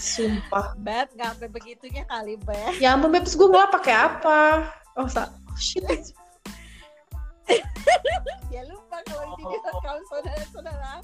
Sumpah. 0.00 0.72
Beb, 0.80 1.12
nggak 1.12 1.28
sampai 1.36 1.48
begitunya 1.52 2.08
kali, 2.08 2.40
Beb. 2.40 2.80
Ya 2.80 2.96
ampun, 2.96 3.12
Beb, 3.12 3.28
terus 3.28 3.36
gue 3.36 3.48
ngelap 3.52 3.76
pakai 3.76 3.94
apa? 3.94 4.40
Oh, 4.96 5.04
oh 5.04 5.58
shit. 5.60 6.16
Ya 8.54 8.62
lupa 8.66 8.98
kalau 9.06 9.24
ini 9.36 9.42
dia 9.50 9.60
kalau 9.82 10.02
saudara-saudara. 10.10 10.94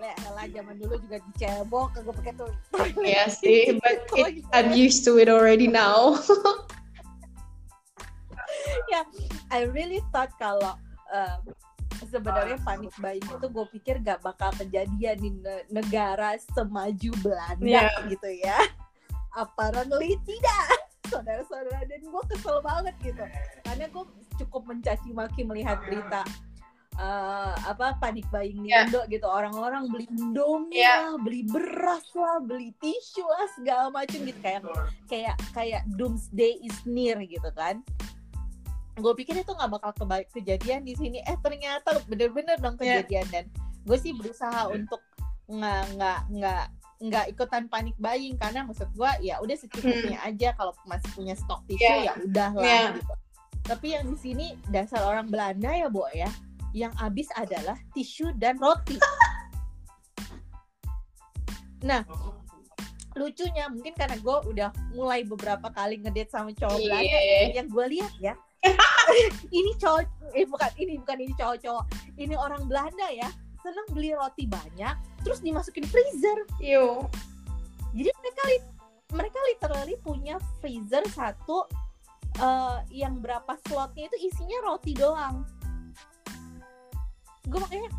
Lah 0.00 0.16
lah 0.32 0.46
zaman 0.48 0.80
dulu 0.80 0.96
juga 1.04 1.20
dicebok 1.28 1.92
gue 2.00 2.14
pakai 2.24 2.32
tuh 2.32 2.48
ya 3.04 3.28
sih 3.28 3.76
but 3.84 4.00
it, 4.16 4.40
I'm 4.48 4.72
used 4.72 5.04
to 5.04 5.20
it 5.20 5.28
already 5.28 5.68
now. 5.68 6.16
Ya 8.90 9.02
yeah, 9.02 9.04
I 9.54 9.70
really 9.70 10.02
thought 10.10 10.34
kalau 10.36 10.74
uh, 11.14 11.38
sebenarnya 12.10 12.58
panik 12.64 12.94
buying 12.98 13.22
itu 13.22 13.46
gue 13.46 13.66
pikir 13.78 13.94
gak 14.02 14.22
bakal 14.24 14.50
kejadian 14.56 15.16
di 15.20 15.30
negara 15.70 16.38
semaju 16.54 17.10
Belanda 17.20 17.86
yeah. 17.86 17.90
gitu 18.10 18.30
ya. 18.42 18.58
Apparently 19.36 20.18
tidak. 20.26 20.66
Saudara-saudara 21.10 21.86
dan 21.86 22.02
gue 22.02 22.22
kesel 22.34 22.58
banget 22.62 22.94
gitu. 23.02 23.24
Karena 23.66 23.86
gue 23.90 24.04
cukup 24.46 24.64
mencaci 24.68 25.12
maki 25.12 25.44
melihat 25.44 25.80
berita 25.84 26.24
uh, 27.00 27.54
apa 27.68 27.96
panik 27.98 28.26
buying 28.28 28.60
di 28.64 28.70
yeah. 28.72 28.88
Indo 28.88 29.04
gitu 29.08 29.24
orang-orang 29.28 29.88
beli 29.88 30.06
indomie 30.12 30.80
yeah. 30.84 31.12
lah 31.12 31.16
beli 31.20 31.46
beras 31.48 32.04
lah 32.16 32.38
beli 32.44 32.76
tisu 32.78 33.24
lah 33.24 33.46
segala 33.56 33.84
macam 33.92 34.18
gitu 34.24 34.40
kayak 34.40 34.62
kayak 35.08 35.36
kayak 35.56 35.82
doomsday 35.96 36.60
is 36.60 36.76
near 36.84 37.16
gitu 37.24 37.50
kan 37.56 37.80
gue 39.00 39.12
pikir 39.16 39.32
itu 39.40 39.52
nggak 39.52 39.70
bakal 39.80 39.90
kebaik 39.96 40.28
kejadian 40.34 40.84
di 40.84 40.92
sini 40.92 41.24
eh 41.24 41.38
ternyata 41.40 41.96
bener-bener 42.04 42.60
dong 42.60 42.76
iya. 42.80 43.00
kejadian 43.00 43.26
yeah. 43.28 43.32
dan 43.32 43.44
gue 43.88 43.96
sih 43.96 44.12
berusaha 44.12 44.68
yeah. 44.68 44.76
untuk 44.76 45.00
nggak 45.50 45.82
nggak 45.96 46.20
nggak 46.30 46.64
nggak 47.00 47.24
ikutan 47.32 47.64
panik 47.72 47.96
buying 47.96 48.36
karena 48.36 48.60
maksud 48.68 48.92
gue 48.92 49.10
ya 49.24 49.40
udah 49.40 49.56
secukupnya 49.56 50.20
hmm. 50.20 50.28
aja 50.28 50.52
kalau 50.52 50.76
masih 50.84 51.08
punya 51.16 51.32
stok 51.32 51.64
tisu 51.64 51.80
yeah. 51.80 52.12
ya 52.12 52.14
udah 52.20 52.50
lah 52.52 52.66
yeah. 52.68 52.88
gitu 52.92 53.14
tapi 53.64 53.96
yang 53.96 54.08
di 54.08 54.16
sini 54.18 54.46
dasar 54.68 55.04
orang 55.04 55.28
Belanda 55.28 55.70
ya 55.72 55.88
bo 55.88 56.06
ya 56.12 56.30
yang 56.70 56.94
habis 56.98 57.26
adalah 57.34 57.74
tisu 57.94 58.30
dan 58.38 58.54
roti. 58.62 58.94
Nah, 61.82 62.04
lucunya 63.18 63.66
mungkin 63.66 63.92
karena 63.98 64.16
gue 64.20 64.36
udah 64.54 64.70
mulai 64.94 65.26
beberapa 65.26 65.66
kali 65.74 65.98
ngedate 65.98 66.30
sama 66.30 66.54
cowok 66.54 66.78
yeah. 66.78 67.02
Belanda 67.02 67.18
yang 67.58 67.68
gue 67.68 67.86
lihat 67.98 68.12
ya 68.22 68.34
ini 69.58 69.72
cowok 69.80 70.06
eh 70.36 70.46
bukan 70.46 70.70
ini 70.78 70.92
bukan 71.02 71.18
ini 71.18 71.32
cowok-cowok 71.34 71.84
ini 72.20 72.34
orang 72.38 72.62
Belanda 72.70 73.08
ya 73.10 73.26
seneng 73.60 73.86
beli 73.90 74.14
roti 74.14 74.46
banyak 74.46 74.94
terus 75.26 75.42
dimasukin 75.42 75.84
freezer 75.84 76.38
yo 76.62 77.10
jadi 77.92 78.10
mereka 78.14 78.42
li 78.46 78.56
mereka 79.10 79.38
literally 79.50 79.96
punya 80.00 80.38
freezer 80.62 81.02
satu 81.10 81.66
uh, 82.38 82.78
yang 82.94 83.18
berapa 83.18 83.58
slotnya 83.66 84.06
itu 84.06 84.30
isinya 84.30 84.58
roti 84.62 84.92
doang. 84.94 85.42
Gue 87.50 87.58
makanya 87.58 87.90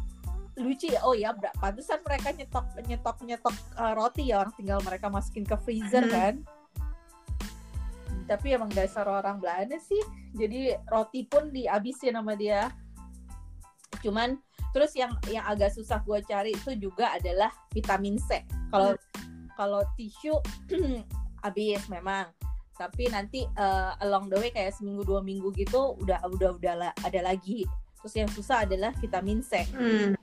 lucu 0.60 0.92
ya 0.92 1.00
oh 1.08 1.16
ya 1.16 1.32
berapa 1.32 1.56
pantesan 1.58 2.04
mereka 2.04 2.36
nyetok 2.36 2.66
nyetok 2.84 3.18
nyetok 3.24 3.56
uh, 3.80 3.96
roti 3.96 4.30
ya 4.30 4.44
orang 4.44 4.54
tinggal 4.60 4.80
mereka 4.84 5.08
masukin 5.12 5.44
ke 5.44 5.56
freezer 5.60 6.06
hmm. 6.08 6.14
kan. 6.14 6.36
Tapi 8.30 8.56
emang 8.56 8.72
dasar 8.72 9.04
orang 9.12 9.44
Belanda 9.44 9.76
sih 9.82 10.00
jadi 10.32 10.80
roti 10.88 11.28
pun 11.28 11.52
dihabisin 11.52 12.16
sama 12.16 12.40
dia. 12.40 12.72
Cuman 14.00 14.40
terus 14.72 14.96
yang 14.96 15.12
yang 15.28 15.44
agak 15.44 15.76
susah 15.76 16.00
gue 16.00 16.24
cari 16.24 16.56
itu 16.56 16.72
juga 16.80 17.12
adalah 17.20 17.52
vitamin 17.76 18.16
C. 18.16 18.48
Kalau 18.72 18.96
hmm. 18.96 19.04
kalau 19.60 19.82
tisu 20.00 20.40
habis 21.44 21.82
memang 21.92 22.32
tapi 22.82 23.14
nanti 23.14 23.46
uh, 23.62 23.94
along 24.02 24.34
the 24.34 24.42
way 24.42 24.50
kayak 24.50 24.74
seminggu 24.74 25.06
dua 25.06 25.22
minggu 25.22 25.54
gitu 25.54 25.94
udah 26.02 26.18
udah 26.26 26.58
udah 26.58 26.74
ada 27.06 27.22
lagi. 27.22 27.70
Terus 28.02 28.14
yang 28.18 28.30
susah 28.34 28.66
adalah 28.66 28.90
vitamin 28.98 29.46
C. 29.46 29.62
Hmm. 29.70 30.18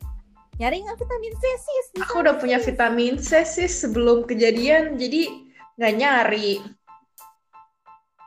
nyari 0.59 0.83
nggak 0.83 0.99
vitamin 0.99 1.35
C 1.39 1.45
sih? 1.63 2.03
Aku 2.03 2.19
udah 2.27 2.35
punya 2.35 2.59
vitamin 2.59 3.15
C 3.23 3.47
sih 3.47 3.71
sebelum 3.71 4.27
kejadian 4.27 4.99
jadi 4.99 5.31
nggak 5.79 5.95
nyari. 5.95 6.59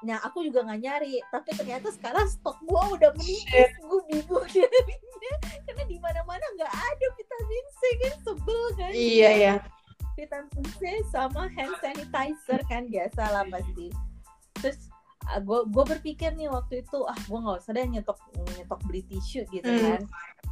Nah, 0.01 0.17
aku 0.23 0.47
juga 0.47 0.65
nggak 0.65 0.81
nyari, 0.81 1.19
tapi 1.29 1.51
ternyata 1.53 1.93
sekarang 1.93 2.25
stok 2.25 2.57
gua 2.65 2.97
udah 2.97 3.13
menipis, 3.19 3.69
gue 3.77 4.01
bingung 4.09 4.47
jadinya 4.55 5.33
karena 5.67 5.83
di 5.85 5.97
mana-mana 6.01 6.41
nggak 6.57 6.73
ada 6.73 7.07
vitamin 7.19 7.65
C 7.67 7.81
kan? 7.99 8.13
Sebel 8.23 8.63
kan? 8.79 8.91
Iya 8.95 9.29
ya. 9.35 9.55
Vitamin 10.15 10.65
C 10.79 10.81
sama 11.11 11.51
hand 11.51 11.75
sanitizer 11.83 12.63
kan 12.71 12.87
biasa 12.87 13.21
lah 13.29 13.45
pasti. 13.51 14.10
Terus 14.61 14.79
gue 15.21 15.59
ah, 15.59 15.65
gue 15.69 15.83
berpikir 15.85 16.33
nih 16.33 16.49
waktu 16.49 16.81
itu 16.81 17.05
ah 17.05 17.15
gue 17.15 17.37
nggak 17.37 17.61
usah 17.61 17.71
deh 17.77 17.85
nyetok 17.85 18.17
nyetok 18.57 18.79
beli 18.89 19.01
tisu 19.05 19.45
gitu 19.49 19.69
hmm. 19.69 19.81
kan. 19.85 20.01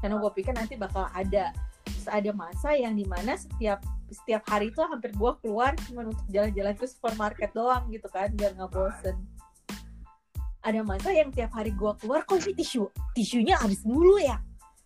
Karena 0.02 0.16
gue 0.22 0.32
pikir 0.34 0.54
nanti 0.54 0.74
bakal 0.78 1.10
ada 1.14 1.54
terus 1.90 2.08
ada 2.08 2.32
masa 2.32 2.78
yang 2.78 2.94
di 2.94 3.04
mana 3.04 3.34
setiap 3.34 3.82
setiap 4.10 4.46
hari 4.50 4.70
itu 4.70 4.82
hampir 4.86 5.14
gue 5.14 5.32
keluar 5.42 5.74
cuma 5.86 6.06
untuk 6.06 6.26
jalan-jalan 6.30 6.74
ke 6.78 6.86
supermarket 6.86 7.50
doang 7.54 7.90
gitu 7.90 8.08
kan 8.10 8.30
biar 8.34 8.54
nggak 8.58 8.70
bosen. 8.70 9.18
Ada 10.60 10.84
masa 10.84 11.10
yang 11.16 11.32
tiap 11.32 11.56
hari 11.56 11.72
gue 11.74 11.92
keluar 12.04 12.28
kok 12.28 12.38
ini 12.46 12.54
tisu 12.54 12.90
tisunya 13.18 13.58
habis 13.58 13.82
mulu 13.88 14.22
ya? 14.22 14.38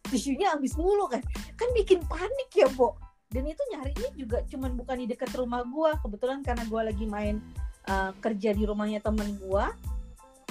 Tisunya 0.08 0.54
habis 0.54 0.78
mulu 0.80 1.10
kan? 1.12 1.20
Kan 1.60 1.70
bikin 1.76 2.04
panik 2.08 2.50
ya 2.54 2.70
Bo. 2.72 2.96
Dan 3.34 3.50
itu 3.50 3.58
nyarinya 3.74 4.10
juga 4.14 4.38
cuman 4.46 4.78
bukan 4.78 4.96
di 5.02 5.06
dekat 5.10 5.34
rumah 5.34 5.66
gue 5.66 5.92
kebetulan 6.06 6.46
karena 6.46 6.64
gue 6.70 6.82
lagi 6.86 7.06
main 7.10 7.42
uh, 7.90 8.12
kerja 8.20 8.56
di 8.56 8.64
rumahnya 8.64 9.00
temen 9.04 9.38
gue 9.40 9.66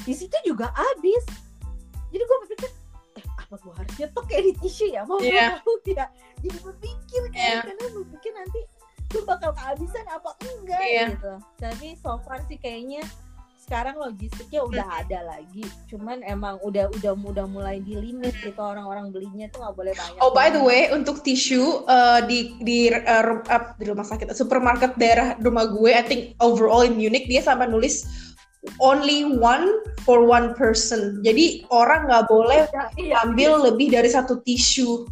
di 0.03 0.15
situ 0.17 0.35
juga 0.43 0.73
habis 0.75 1.23
jadi 2.11 2.23
gue 2.23 2.39
berpikir 2.47 2.71
eh 3.21 3.27
apa 3.39 3.55
gue 3.61 3.73
harus 3.77 3.95
nyetok 4.01 4.25
kayak 4.29 4.43
di 4.49 4.53
tisu 4.65 4.87
ya 4.91 5.03
mau 5.07 5.21
yeah. 5.23 5.61
mau 5.63 5.77
ya 5.85 6.07
jadi 6.43 6.59
berpikir 6.65 7.23
kan 7.31 7.39
yeah. 7.39 7.63
karena 7.63 7.87
berpikir 7.93 8.33
nanti 8.35 8.61
gue 9.13 9.23
bakal 9.29 9.53
kehabisan 9.53 10.05
apa 10.09 10.31
enggak 10.41 10.81
yeah. 10.83 11.09
gitu 11.13 11.33
tapi 11.61 11.87
so 12.01 12.17
far 12.25 12.41
sih 12.49 12.57
kayaknya 12.57 13.05
sekarang 13.73 13.97
logistiknya 13.97 14.61
udah 14.69 14.87
ada 15.01 15.25
lagi. 15.25 15.65
Cuman 15.89 16.21
emang 16.29 16.61
udah 16.61 16.93
udah 16.93 17.17
udah 17.17 17.47
mulai 17.49 17.81
di 17.81 17.97
limit 17.97 18.37
gitu 18.45 18.61
orang-orang 18.61 19.09
belinya 19.09 19.49
tuh 19.49 19.65
nggak 19.65 19.73
boleh 19.81 19.97
banyak 19.97 20.21
oh 20.21 20.29
by 20.29 20.53
the 20.53 20.61
way 20.61 20.93
untuk 20.93 21.25
tisu 21.25 21.81
uh, 21.89 22.21
di 22.21 22.53
di 22.61 22.93
uh, 22.93 23.41
di 23.81 23.85
rumah 23.89 24.05
sakit 24.05 24.37
supermarket 24.37 24.93
daerah 25.01 25.41
rumah 25.41 25.65
gue 25.73 25.89
I 25.89 26.05
think 26.05 26.37
overall 26.45 26.85
in 26.85 27.01
Munich 27.01 27.25
dia 27.33 27.41
sampai 27.41 27.73
nulis 27.73 28.05
only 28.77 29.25
one 29.41 29.81
for 30.05 30.21
one 30.21 30.53
person. 30.53 31.25
Jadi 31.25 31.65
orang 31.73 32.13
nggak 32.13 32.29
boleh 32.29 32.69
ya, 32.69 32.85
iya, 33.01 33.15
ambil 33.25 33.57
iya. 33.57 33.65
lebih 33.73 33.89
dari 33.89 34.13
satu 34.13 34.45
tisu. 34.45 35.09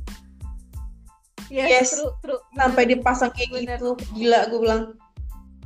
Yes, 1.48 1.68
yes. 1.72 1.88
true, 1.96 2.12
true. 2.20 2.40
sampai 2.60 2.92
dipasang 2.92 3.32
kayak 3.32 3.50
Bener. 3.56 3.80
gitu. 3.80 3.88
Gila 4.20 4.52
gue 4.52 4.60
bilang. 4.60 4.82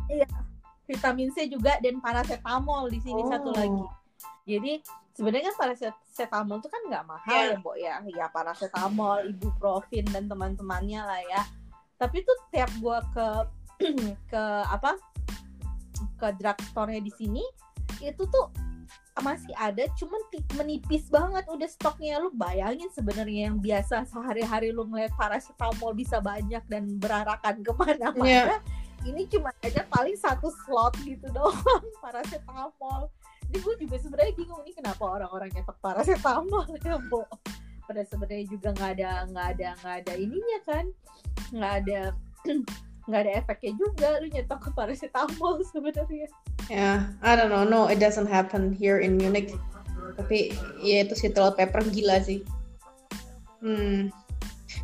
Iya 0.06 0.43
vitamin 0.84 1.32
C 1.32 1.48
juga 1.48 1.80
dan 1.80 1.98
paracetamol 1.98 2.92
di 2.92 3.00
sini 3.00 3.22
oh. 3.24 3.28
satu 3.28 3.50
lagi. 3.52 3.84
Jadi 4.44 4.72
sebenarnya 5.16 5.52
kan 5.52 5.56
paracetamol 5.56 6.60
itu 6.60 6.68
kan 6.68 6.82
nggak 6.92 7.04
mahal 7.08 7.32
yeah. 7.32 7.52
ya, 7.52 7.60
Mbok 7.60 7.76
ya. 7.80 7.94
Ya 8.12 8.26
paracetamol, 8.28 9.18
ibuprofen 9.32 10.04
dan 10.12 10.28
teman-temannya 10.28 11.00
lah 11.00 11.20
ya. 11.24 11.42
Tapi 11.96 12.20
tuh 12.22 12.38
tiap 12.52 12.68
gua 12.84 13.00
ke 13.12 13.28
ke 14.32 14.44
apa? 14.68 14.96
ke 16.20 16.28
drugstore-nya 16.36 17.00
di 17.00 17.12
sini 17.14 17.42
itu 18.02 18.22
tuh 18.28 18.50
masih 19.22 19.54
ada 19.54 19.86
cuman 19.94 20.20
menipis 20.58 21.06
banget 21.06 21.46
udah 21.46 21.70
stoknya 21.70 22.18
lu 22.18 22.34
bayangin 22.34 22.90
sebenarnya 22.90 23.48
yang 23.48 23.62
biasa 23.62 24.04
sehari-hari 24.10 24.74
lu 24.74 24.84
ngeliat 24.90 25.14
paracetamol 25.14 25.94
bisa 25.94 26.18
banyak 26.18 26.60
dan 26.66 26.98
berarakan 26.98 27.62
ke 27.62 27.72
mana-mana 27.78 28.26
yeah 28.26 28.58
ini 29.04 29.28
cuma 29.28 29.52
ada 29.60 29.84
paling 29.92 30.16
satu 30.16 30.48
slot 30.64 30.96
gitu 31.04 31.28
doang 31.30 31.84
paracetamol. 32.02 33.12
Jadi 33.48 33.58
gue 33.60 33.74
juga 33.86 33.96
sebenarnya 34.00 34.34
bingung 34.34 34.62
nih 34.64 34.74
kenapa 34.74 35.04
orang-orang 35.04 35.52
nyetok 35.52 35.78
paracetamol 35.84 36.64
ya 36.80 36.96
bo? 37.12 37.28
Pada 37.84 38.02
sebenarnya 38.08 38.48
juga 38.48 38.72
nggak 38.72 38.90
ada 38.98 39.10
nggak 39.28 39.46
ada 39.56 39.68
nggak 39.84 39.96
ada 40.04 40.12
ininya 40.16 40.58
kan? 40.64 40.84
Nggak 41.52 41.72
ada 41.84 42.00
nggak 43.04 43.20
ada 43.20 43.32
efeknya 43.36 43.72
juga 43.76 44.08
lu 44.24 44.26
nyetok 44.32 44.60
ke 44.64 44.70
paracetamol 44.72 45.60
sebenarnya. 45.72 46.28
Ya 46.72 46.72
yeah, 46.72 46.98
I 47.20 47.36
don't 47.36 47.52
know 47.52 47.68
no 47.68 47.92
it 47.92 48.00
doesn't 48.00 48.28
happen 48.28 48.72
here 48.72 49.04
in 49.04 49.20
Munich. 49.20 49.52
Tapi 50.16 50.56
ya 50.80 51.04
itu 51.04 51.12
sih 51.12 51.28
toilet 51.28 51.60
paper 51.60 51.84
gila 51.92 52.24
sih. 52.24 52.40
Hmm. 53.60 54.08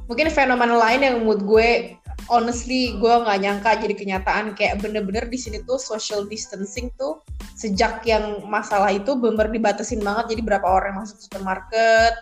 Mungkin 0.08 0.28
fenomena 0.34 0.74
lain 0.74 1.06
yang 1.06 1.16
mood 1.22 1.46
gue 1.46 1.96
honestly 2.28 2.98
gue 2.98 3.14
nggak 3.24 3.38
nyangka 3.40 3.70
jadi 3.80 3.94
kenyataan 3.96 4.52
kayak 4.52 4.82
bener-bener 4.82 5.24
di 5.30 5.38
sini 5.40 5.62
tuh 5.64 5.80
social 5.80 6.26
distancing 6.28 6.92
tuh 7.00 7.22
sejak 7.56 8.04
yang 8.04 8.44
masalah 8.50 8.92
itu 8.92 9.16
bener 9.16 9.48
dibatasin 9.48 10.02
banget 10.04 10.36
jadi 10.36 10.42
berapa 10.44 10.66
orang 10.66 10.92
yang 10.96 11.00
masuk 11.06 11.18
supermarket 11.22 12.12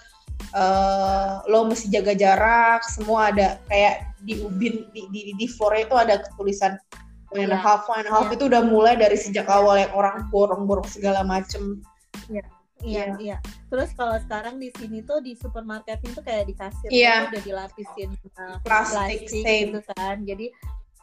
uh, 0.55 1.43
lo 1.50 1.67
mesti 1.67 1.90
jaga 1.90 2.14
jarak 2.14 2.81
semua 2.87 3.35
ada 3.35 3.59
kayak 3.67 4.07
di 4.23 4.38
ubin 4.43 4.87
di 4.95 5.07
di, 5.11 5.21
di 5.35 5.47
floor 5.47 5.75
itu 5.78 5.95
ada 5.95 6.23
tulisan 6.37 6.78
one 7.35 7.45
and 7.45 7.52
a 7.52 7.59
iya. 7.59 7.61
half 7.61 7.87
one 7.90 8.02
and 8.02 8.09
a 8.09 8.12
half 8.12 8.28
yeah. 8.31 8.37
itu 8.37 8.45
udah 8.49 8.62
mulai 8.64 8.95
dari 8.97 9.17
sejak 9.19 9.47
awal 9.50 9.76
yang 9.76 9.93
orang 9.93 10.26
borong-borong 10.33 10.87
segala 10.88 11.23
macem 11.23 11.83
yeah. 12.33 12.45
Iya, 12.82 13.18
iya. 13.18 13.37
Terus 13.66 13.90
kalau 13.99 14.14
sekarang 14.23 14.62
di 14.62 14.70
sini 14.78 15.02
tuh 15.02 15.18
di 15.18 15.35
supermarket 15.35 15.99
itu 16.06 16.20
kayak 16.23 16.47
di 16.47 16.54
kasir 16.54 16.90
yeah. 16.94 17.26
udah 17.26 17.42
dilapisin 17.42 18.14
uh, 18.38 18.58
plastik, 18.62 19.26
plastik 19.26 19.42
gitu 19.75 19.80
kan. 19.94 20.23
Jadi 20.23 20.47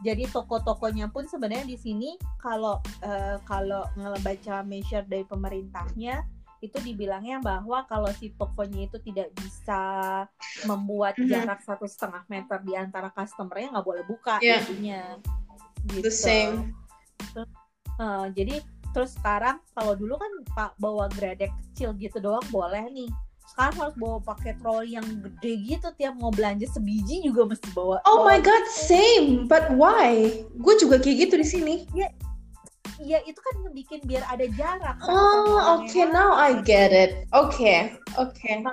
jadi 0.03 0.27
toko-tokonya 0.27 1.07
pun 1.07 1.23
sebenarnya 1.23 1.67
di 1.67 1.79
sini 1.79 2.19
kalau 2.39 2.83
uh, 3.03 3.37
kalau 3.47 3.87
ngebaca 3.95 4.63
measure 4.67 5.07
dari 5.07 5.23
pemerintahnya 5.23 6.23
itu 6.63 6.77
dibilangnya 6.81 7.39
bahwa 7.43 7.85
kalau 7.85 8.09
si 8.15 8.33
tokonya 8.35 8.89
itu 8.89 8.97
tidak 9.05 9.31
bisa 9.37 9.83
membuat 10.65 11.13
mm 11.15 11.27
-hmm. 11.27 11.31
jarak 11.31 11.59
satu 11.61 11.85
setengah 11.85 12.23
meter 12.27 12.57
di 12.65 12.73
antara 12.73 13.11
customernya 13.13 13.75
nggak 13.75 13.87
boleh 13.87 14.03
buka 14.07 14.39
yeah. 14.41 14.63
intinya 14.65 15.19
gitu. 15.91 16.09
The 16.09 16.13
same. 16.13 16.73
Uh, 17.95 18.27
jadi 18.35 18.59
terus 18.95 19.11
sekarang 19.19 19.59
kalau 19.75 19.91
dulu 19.99 20.15
kan 20.15 20.31
pak 20.55 20.71
bawa 20.79 21.11
gredek 21.11 21.51
kecil 21.51 21.91
gitu 21.99 22.23
doang 22.23 22.43
boleh 22.47 22.87
nih. 22.95 23.11
Sekarang 23.51 23.75
harus 23.75 23.95
bawa 23.99 24.17
pakai 24.23 24.55
troli 24.63 24.95
yang 24.95 25.05
gede 25.19 25.53
gitu 25.67 25.87
tiap 25.99 26.15
mau 26.15 26.31
belanja 26.31 26.65
sebiji 26.71 27.21
juga 27.21 27.45
mesti 27.51 27.67
bawa 27.75 27.99
oh 28.07 28.23
my 28.23 28.39
god 28.39 28.63
same. 28.71 29.51
But 29.51 29.75
why? 29.75 30.31
Gue 30.63 30.79
juga 30.79 31.03
kayak 31.03 31.27
gitu 31.27 31.35
di 31.43 31.47
sini. 31.47 31.75
Ya 31.91 32.07
ya 33.03 33.19
itu 33.27 33.35
kan 33.35 33.67
bikin 33.75 33.99
biar 34.07 34.23
ada 34.31 34.47
jarak. 34.55 34.95
Oh 35.03 35.59
oke 35.75 35.91
okay, 35.91 36.07
now 36.07 36.31
I 36.31 36.55
get 36.63 36.95
it. 36.95 37.27
Oke 37.35 37.59
okay, 37.59 37.79
oke 38.15 38.31
okay 38.31 38.63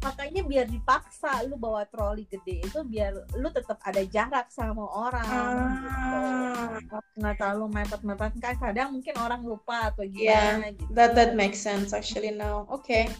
makanya 0.00 0.42
biar 0.48 0.66
dipaksa 0.66 1.44
lu 1.44 1.60
bawa 1.60 1.84
troli 1.92 2.24
gede 2.24 2.64
itu 2.64 2.80
biar 2.88 3.12
lu 3.36 3.48
tetap 3.52 3.76
ada 3.84 4.00
jarak 4.08 4.48
sama 4.48 4.88
orang 4.88 5.28
ah. 5.28 6.80
gitu. 6.80 6.96
nggak 7.20 7.34
terlalu 7.36 7.64
mepet-mepet 7.68 8.32
kan 8.40 8.56
kadang 8.56 8.96
mungkin 8.96 9.14
orang 9.20 9.44
lupa 9.44 9.92
atau 9.92 10.08
gimana 10.08 10.72
yeah, 10.72 10.72
gitu. 10.72 10.92
that 10.96 11.12
that 11.12 11.36
makes 11.36 11.60
sense 11.60 11.92
actually 11.92 12.32
now 12.32 12.64
oke 12.72 12.80
okay. 12.80 13.12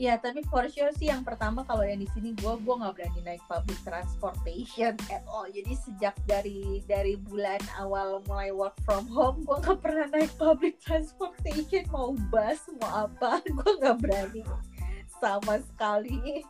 Ya, 0.00 0.16
tapi 0.16 0.40
for 0.48 0.64
sure 0.72 0.96
sih 0.96 1.12
yang 1.12 1.28
pertama 1.28 1.60
kalau 1.68 1.84
yang 1.84 2.00
di 2.00 2.08
sini 2.16 2.32
gue 2.32 2.48
gue 2.64 2.72
nggak 2.72 2.96
berani 2.96 3.20
naik 3.20 3.44
public 3.44 3.76
transportation 3.84 4.96
at 5.12 5.20
all. 5.28 5.44
Jadi 5.44 5.76
sejak 5.76 6.16
dari 6.24 6.80
dari 6.88 7.20
bulan 7.20 7.60
awal 7.76 8.24
mulai 8.24 8.48
work 8.48 8.80
from 8.88 9.04
home, 9.12 9.44
gue 9.44 9.60
nggak 9.60 9.76
pernah 9.84 10.08
naik 10.08 10.32
public 10.40 10.80
transportation 10.80 11.84
mau 11.92 12.16
bus 12.32 12.64
mau 12.80 13.04
apa, 13.04 13.44
gue 13.60 13.70
nggak 13.76 13.96
berani 14.00 14.40
sama 15.20 15.60
sekali 15.60 16.42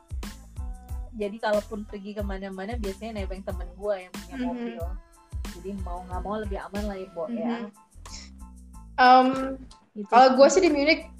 jadi 1.19 1.37
kalaupun 1.43 1.83
pergi 1.91 2.15
ke 2.15 2.23
mana-mana 2.23 2.79
biasanya 2.79 3.23
nebeng 3.23 3.43
temen 3.43 3.67
gue 3.75 3.95
yang 4.07 4.13
punya 4.15 4.35
mm-hmm. 4.39 4.47
mobil 4.47 4.85
jadi 5.59 5.71
mau 5.83 5.99
nggak 6.07 6.21
mau 6.23 6.37
lebih 6.39 6.59
aman 6.71 6.85
lah 6.87 6.97
ya 6.97 7.09
Bo 7.11 7.25
mm-hmm. 7.27 7.39
ya 7.43 7.57
um, 9.03 9.29
gitu. 9.99 10.09
kalau 10.09 10.39
gue 10.39 10.47
sih 10.47 10.63
di 10.63 10.71
Munich 10.71 11.11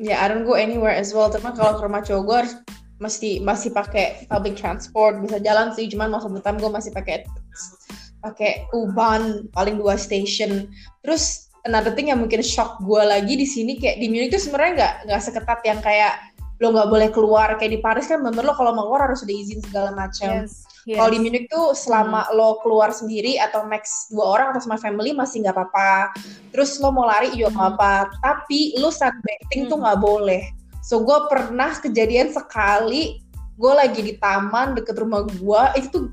ya 0.00 0.24
I 0.24 0.32
don't 0.32 0.48
go 0.48 0.56
anywhere 0.56 0.96
as 0.96 1.12
well 1.12 1.28
tapi 1.28 1.44
kalau 1.52 1.76
ke 1.76 1.82
rumah 1.84 2.00
cowok 2.00 2.22
gue 2.24 2.36
harus 2.46 2.54
mesti 3.00 3.40
masih 3.40 3.72
pakai 3.72 4.28
public 4.28 4.60
transport 4.60 5.20
bisa 5.24 5.40
jalan 5.40 5.72
sih 5.72 5.88
cuman 5.88 6.12
the 6.12 6.40
time 6.44 6.60
gue 6.60 6.68
masih 6.68 6.92
pakai 6.92 7.24
pakai 8.20 8.68
U-Bahn 8.76 9.48
paling 9.56 9.80
dua 9.80 9.96
station 9.96 10.68
terus 11.00 11.48
another 11.64 11.92
thing 11.92 12.12
yang 12.12 12.20
mungkin 12.20 12.44
shock 12.44 12.80
gue 12.84 13.00
lagi 13.00 13.36
di 13.36 13.48
sini 13.48 13.80
kayak 13.80 14.00
di 14.00 14.06
Munich 14.12 14.32
tuh 14.32 14.40
sebenarnya 14.40 14.72
nggak 14.76 14.94
nggak 15.08 15.20
seketat 15.20 15.60
yang 15.64 15.80
kayak 15.80 16.14
lo 16.60 16.76
nggak 16.76 16.88
boleh 16.92 17.08
keluar 17.08 17.56
kayak 17.56 17.72
di 17.72 17.80
Paris 17.80 18.04
kan 18.04 18.20
bener 18.20 18.44
lo 18.44 18.52
kalau 18.52 18.76
mau 18.76 18.84
keluar 18.92 19.08
harus 19.08 19.24
ada 19.24 19.32
izin 19.32 19.64
segala 19.64 19.96
macam. 19.96 20.44
Yes, 20.44 20.68
yes. 20.84 21.00
Kalau 21.00 21.08
di 21.08 21.18
Munich 21.24 21.48
tuh 21.48 21.72
selama 21.72 22.28
hmm. 22.28 22.36
lo 22.36 22.60
keluar 22.60 22.92
sendiri 22.92 23.40
atau 23.40 23.64
max 23.64 24.12
dua 24.12 24.36
orang 24.36 24.46
atau 24.52 24.68
sama 24.68 24.76
family 24.76 25.16
masih 25.16 25.40
nggak 25.40 25.56
apa-apa. 25.56 26.12
Terus 26.52 26.76
lo 26.84 26.92
mau 26.92 27.08
lari 27.08 27.32
juga 27.32 27.56
nggak 27.56 27.64
hmm. 27.64 27.76
apa. 27.80 27.94
Tapi 28.20 28.76
lo 28.76 28.92
sunbathing 28.92 29.64
hmm. 29.64 29.70
tuh 29.72 29.78
nggak 29.80 30.00
boleh. 30.04 30.42
So 30.84 31.00
gue 31.00 31.18
pernah 31.32 31.72
kejadian 31.80 32.32
sekali 32.32 33.24
gue 33.60 33.72
lagi 33.76 34.00
di 34.00 34.16
taman 34.16 34.72
deket 34.72 34.96
rumah 34.96 35.24
gue 35.28 35.62
itu 35.76 35.88
tuh 35.92 36.04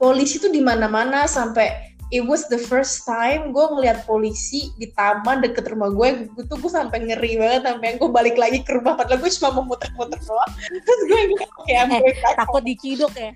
polisi 0.00 0.40
tuh 0.40 0.48
di 0.48 0.64
mana-mana 0.64 1.28
sampai 1.28 1.93
it 2.12 2.22
was 2.24 2.44
the 2.52 2.60
first 2.60 3.04
time 3.08 3.54
gue 3.54 3.64
ngeliat 3.64 4.04
polisi 4.04 4.72
di 4.76 4.90
taman 4.92 5.40
deket 5.40 5.70
rumah 5.72 5.88
gue 5.88 6.28
gue 6.32 6.44
tuh 6.44 6.58
gue 6.60 6.72
sampai 6.72 7.00
ngeri 7.08 7.40
banget 7.40 7.62
sampai 7.64 7.96
gue 7.96 8.10
balik 8.10 8.36
lagi 8.36 8.60
ke 8.60 8.76
rumah. 8.76 8.98
Padahal 8.98 9.20
gue 9.22 9.30
cuma 9.40 9.48
mau 9.60 9.64
muter-muter 9.72 10.20
doang. 10.20 10.52
Terus 10.84 11.00
gue 11.08 11.20
kayak 11.68 11.84
eh, 12.02 12.14
takut 12.36 12.62
diciduk 12.64 13.12
ya? 13.16 13.32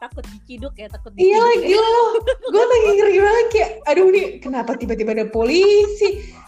Takut 0.00 0.24
diciduk 0.28 0.74
ya? 0.78 0.86
Takut 0.88 1.10
diciduk 1.12 1.28
iya 1.28 1.40
lagi 1.40 1.72
ya. 1.74 1.80
lo 1.80 2.04
gue 2.24 2.64
lagi 2.64 2.88
ngeri 2.96 3.16
banget 3.18 3.46
kayak 3.52 3.70
aduh 3.90 4.06
nih 4.08 4.26
kenapa 4.38 4.70
tiba-tiba 4.78 5.10
ada 5.16 5.26
polisi? 5.28 6.38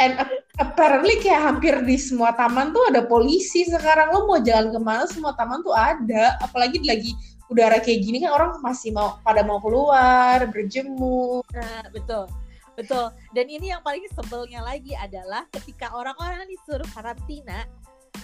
And 0.00 0.16
apparently 0.56 1.20
kayak 1.20 1.44
hampir 1.44 1.76
di 1.84 2.00
semua 2.00 2.32
taman 2.32 2.72
tuh 2.72 2.80
ada 2.88 3.04
polisi. 3.04 3.68
Sekarang 3.68 4.16
lo 4.16 4.24
mau 4.24 4.40
jalan 4.40 4.72
ke 4.72 4.80
mana 4.80 5.04
semua 5.04 5.36
taman 5.36 5.60
tuh 5.60 5.76
ada. 5.76 6.40
Apalagi 6.40 6.80
lagi 6.80 7.12
udara 7.52 7.78
kayak 7.78 8.00
gini 8.00 8.24
kan 8.24 8.32
orang 8.32 8.50
masih 8.64 8.90
mau 8.96 9.20
pada 9.20 9.44
mau 9.44 9.60
keluar 9.60 10.42
berjemur. 10.48 11.44
Nah, 11.52 11.84
betul. 11.92 12.26
Betul. 12.72 13.12
Dan 13.36 13.46
ini 13.52 13.68
yang 13.68 13.84
paling 13.84 14.08
sebelnya 14.16 14.64
lagi 14.64 14.96
adalah 14.96 15.44
ketika 15.52 15.92
orang-orang 15.92 16.48
disuruh 16.48 16.88
karantina 16.96 17.68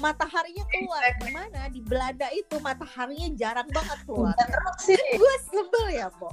mataharinya 0.01 0.65
keluar. 0.73 1.03
Di 1.21 1.31
mana? 1.33 1.61
Di 1.69 1.81
Belanda 1.85 2.29
itu 2.33 2.57
mataharinya 2.61 3.29
jarang 3.37 3.69
banget 3.69 3.99
keluar. 4.09 4.33
Gue 4.89 5.35
sebel 5.53 5.87
ya 5.93 6.09
Bo. 6.17 6.33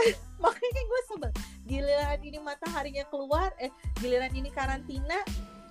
Makanya 0.42 0.82
gue 0.88 1.00
sebel. 1.12 1.30
Giliran 1.68 2.20
ini 2.24 2.38
mataharinya 2.40 3.04
keluar 3.12 3.52
eh 3.60 3.70
giliran 4.00 4.32
ini 4.32 4.48
karantina 4.48 5.20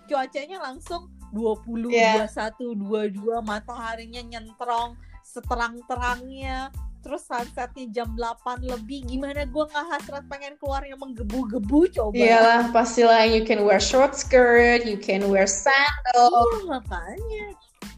cuacanya 0.05 0.61
langsung 0.61 1.09
20 1.33 1.93
yeah. 1.93 2.25
21 2.25 3.13
22 3.13 3.45
mataharinya 3.45 4.21
nyentrong 4.25 4.97
seterang-terangnya 5.29 6.73
terus 6.99 7.23
sunsetnya 7.23 7.85
jam 7.95 8.11
8 8.11 8.59
lebih 8.59 9.07
gimana 9.07 9.47
gue 9.47 9.63
nggak 9.71 9.85
hasrat 9.87 10.23
pengen 10.27 10.59
keluar 10.59 10.83
yang 10.83 10.99
menggebu-gebu 10.99 11.95
coba. 11.95 12.15
Iyalah 12.15 12.75
pastilah 12.75 13.23
you 13.23 13.47
can 13.47 13.63
wear 13.63 13.79
short 13.79 14.11
skirt 14.19 14.83
you 14.83 14.99
can 14.99 15.23
wear 15.31 15.47
sandal 15.47 16.27
iya 16.59 16.63
makanya. 16.67 17.45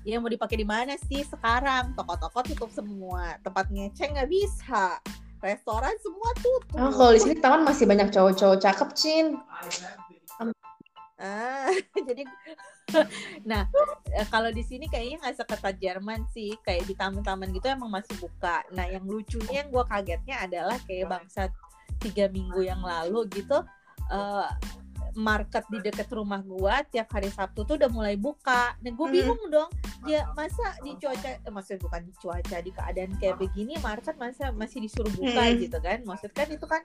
Ya 0.02 0.18
mau 0.18 0.30
dipakai 0.30 0.58
di 0.62 0.66
mana 0.66 0.98
sih 1.10 1.22
sekarang? 1.26 1.94
Toko-toko 1.98 2.46
tutup 2.46 2.70
semua 2.74 3.38
tempat 3.42 3.70
ngeceng 3.74 4.18
nggak 4.18 4.30
bisa. 4.30 5.02
Restoran 5.42 5.94
semua 6.06 6.30
tutup. 6.38 6.78
Oh 6.78 6.94
kalau 6.94 7.12
di 7.18 7.22
sini 7.22 7.36
taman 7.42 7.66
masih 7.66 7.90
banyak 7.90 8.14
cowok-cowok 8.14 8.58
cakep 8.62 8.90
cin. 8.94 9.26
Ah 11.22 11.70
jadi 12.08 12.26
nah 13.50 13.68
eh, 14.12 14.28
kalau 14.30 14.50
di 14.52 14.62
sini 14.62 14.86
kayaknya 14.88 15.24
nggak 15.24 15.38
seketat 15.44 15.76
Jerman 15.80 16.22
sih 16.32 16.56
kayak 16.62 16.86
di 16.86 16.94
taman-taman 16.96 17.50
gitu 17.56 17.68
emang 17.72 17.92
masih 17.92 18.16
buka 18.20 18.64
nah 18.76 18.86
yang 18.88 19.04
lucunya 19.04 19.66
yang 19.66 19.70
gue 19.70 19.84
kagetnya 19.88 20.36
adalah 20.44 20.78
kayak 20.86 21.08
bangsa 21.10 21.50
tiga 22.02 22.28
minggu 22.34 22.66
yang 22.66 22.82
lalu 22.82 23.30
gitu 23.30 23.62
uh, 24.10 24.50
market 25.16 25.68
di 25.68 25.80
deket 25.84 26.08
rumah 26.12 26.40
gua 26.44 26.84
tiap 26.88 27.12
hari 27.12 27.28
Sabtu 27.28 27.68
tuh 27.68 27.76
udah 27.76 27.92
mulai 27.92 28.16
buka. 28.16 28.76
Nah 28.80 28.92
gue 28.92 29.08
bingung 29.12 29.40
dong, 29.52 29.68
ya 30.08 30.28
masa 30.36 30.76
di 30.84 30.96
cuaca, 30.96 31.36
eh, 31.36 31.52
maksudnya 31.52 31.84
bukan 31.84 32.02
di 32.08 32.14
cuaca 32.16 32.58
di 32.64 32.72
keadaan 32.72 33.12
kayak 33.20 33.36
begini 33.40 33.76
market 33.84 34.16
masa 34.16 34.56
masih 34.56 34.84
disuruh 34.84 35.12
buka 35.12 35.44
hmm. 35.52 35.58
gitu 35.68 35.78
kan? 35.84 36.00
Maksud 36.08 36.32
kan 36.32 36.48
itu 36.48 36.66
kan 36.68 36.82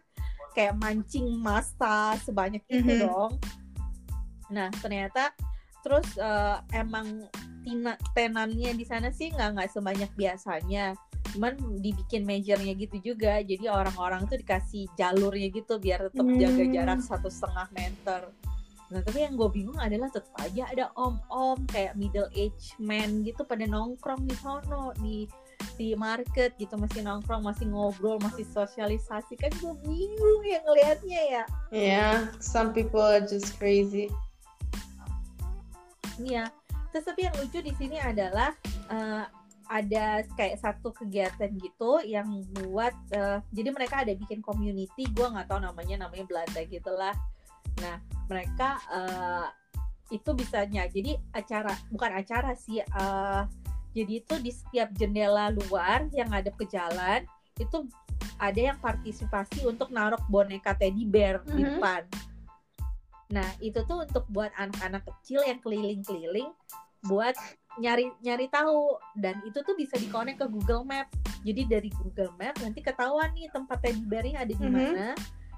kayak 0.58 0.74
mancing 0.78 1.26
masa 1.38 2.18
sebanyak 2.22 2.62
itu 2.66 2.82
hmm. 2.82 3.02
dong. 3.06 3.32
Nah 4.50 4.74
ternyata 4.82 5.30
terus 5.86 6.18
uh, 6.18 6.58
emang 6.74 7.30
tina, 7.62 7.94
tenannya 8.10 8.74
di 8.74 8.82
sana 8.82 9.14
sih 9.14 9.30
nggak 9.30 9.54
nggak 9.54 9.70
sebanyak 9.70 10.10
biasanya. 10.18 10.98
Cuman 11.30 11.54
dibikin 11.78 12.26
measure-nya 12.26 12.74
gitu 12.74 13.14
juga. 13.14 13.38
Jadi 13.38 13.70
orang-orang 13.70 14.26
tuh 14.26 14.42
dikasih 14.42 14.90
jalurnya 14.98 15.46
gitu 15.54 15.78
biar 15.78 16.10
tetap 16.10 16.26
hmm. 16.26 16.42
jaga 16.42 16.64
jarak 16.74 17.00
satu 17.06 17.30
setengah 17.30 17.70
meter. 17.70 18.34
Nah 18.90 19.02
tapi 19.02 19.22
yang 19.22 19.38
gue 19.38 19.50
bingung 19.50 19.78
adalah 19.78 20.10
tetap 20.10 20.30
aja 20.42 20.66
ada 20.70 20.90
om-om 20.98 21.58
kayak 21.70 21.94
middle 21.94 22.30
age 22.34 22.74
man 22.82 23.22
gitu 23.22 23.46
pada 23.46 23.66
nongkrong 23.66 24.26
di 24.26 24.34
sono 24.38 24.90
di 25.02 25.26
di 25.74 25.96
market 25.98 26.54
gitu 26.58 26.78
masih 26.78 27.02
nongkrong 27.02 27.42
masih 27.46 27.66
ngobrol 27.70 28.18
masih 28.22 28.46
sosialisasi. 28.46 29.38
Kan 29.38 29.54
gue 29.58 29.74
bingung 29.86 30.42
ya 30.46 30.58
ngelihatnya 30.66 31.22
ya. 31.30 31.44
Yeah 31.70 32.14
some 32.38 32.74
people 32.74 33.02
are 33.02 33.22
just 33.22 33.54
crazy 33.58 34.10
Iya. 36.20 36.44
Terus 36.92 37.04
tapi 37.04 37.28
yang 37.28 37.36
lucu 37.36 37.60
di 37.60 37.72
sini 37.76 38.00
adalah 38.00 38.54
uh, 38.88 39.24
ada 39.66 40.22
kayak 40.38 40.62
satu 40.62 40.94
kegiatan 40.94 41.50
gitu 41.58 41.98
yang 42.06 42.26
buat 42.54 42.94
uh, 43.14 43.42
jadi 43.50 43.74
mereka 43.74 44.06
ada 44.06 44.14
bikin 44.14 44.38
community 44.38 45.10
gue 45.10 45.26
nggak 45.26 45.50
tahu 45.50 45.58
namanya 45.58 46.06
namanya 46.06 46.24
Belanda 46.26 46.62
gitulah 46.66 47.14
nah 47.82 47.98
mereka 48.30 48.78
uh, 48.88 49.46
itu 50.14 50.30
bisanya 50.38 50.86
jadi 50.86 51.18
acara 51.34 51.74
bukan 51.90 52.14
acara 52.14 52.54
sih 52.54 52.78
uh, 52.94 53.42
jadi 53.90 54.22
itu 54.22 54.34
di 54.38 54.54
setiap 54.54 54.94
jendela 54.94 55.50
luar 55.50 56.06
yang 56.14 56.30
ada 56.30 56.54
ke 56.54 56.62
jalan 56.70 57.26
itu 57.58 57.90
ada 58.38 58.60
yang 58.72 58.78
partisipasi 58.78 59.66
untuk 59.66 59.90
naruh 59.90 60.20
boneka 60.30 60.78
teddy 60.78 61.08
bear 61.08 61.42
mm 61.42 61.44
-hmm. 61.44 61.56
di 61.58 61.62
mm-hmm. 61.62 61.74
depan 61.74 62.02
nah 63.26 63.46
itu 63.58 63.82
tuh 63.84 64.06
untuk 64.06 64.24
buat 64.30 64.54
anak-anak 64.54 65.02
kecil 65.02 65.42
yang 65.42 65.58
keliling-keliling 65.62 66.50
buat 67.06 67.34
nyari 67.78 68.10
nyari 68.24 68.46
tahu. 68.50 68.98
Dan 69.14 69.38
itu 69.46 69.60
tuh 69.62 69.74
bisa 69.78 69.98
dikonek 70.00 70.40
ke 70.40 70.46
Google 70.48 70.82
Map 70.82 71.10
jadi 71.46 71.62
dari 71.70 71.90
Google 71.94 72.34
Map 72.34 72.58
nanti 72.58 72.82
ketahuan 72.82 73.30
nih 73.38 73.46
tempat 73.54 73.78
teddy 73.78 74.02
bearnya 74.02 74.42
ada 74.42 74.50
di 74.50 74.66
mhm. 74.66 74.74
mana. 74.74 74.82
Mm 74.82 74.98
-hmm. 75.14 75.14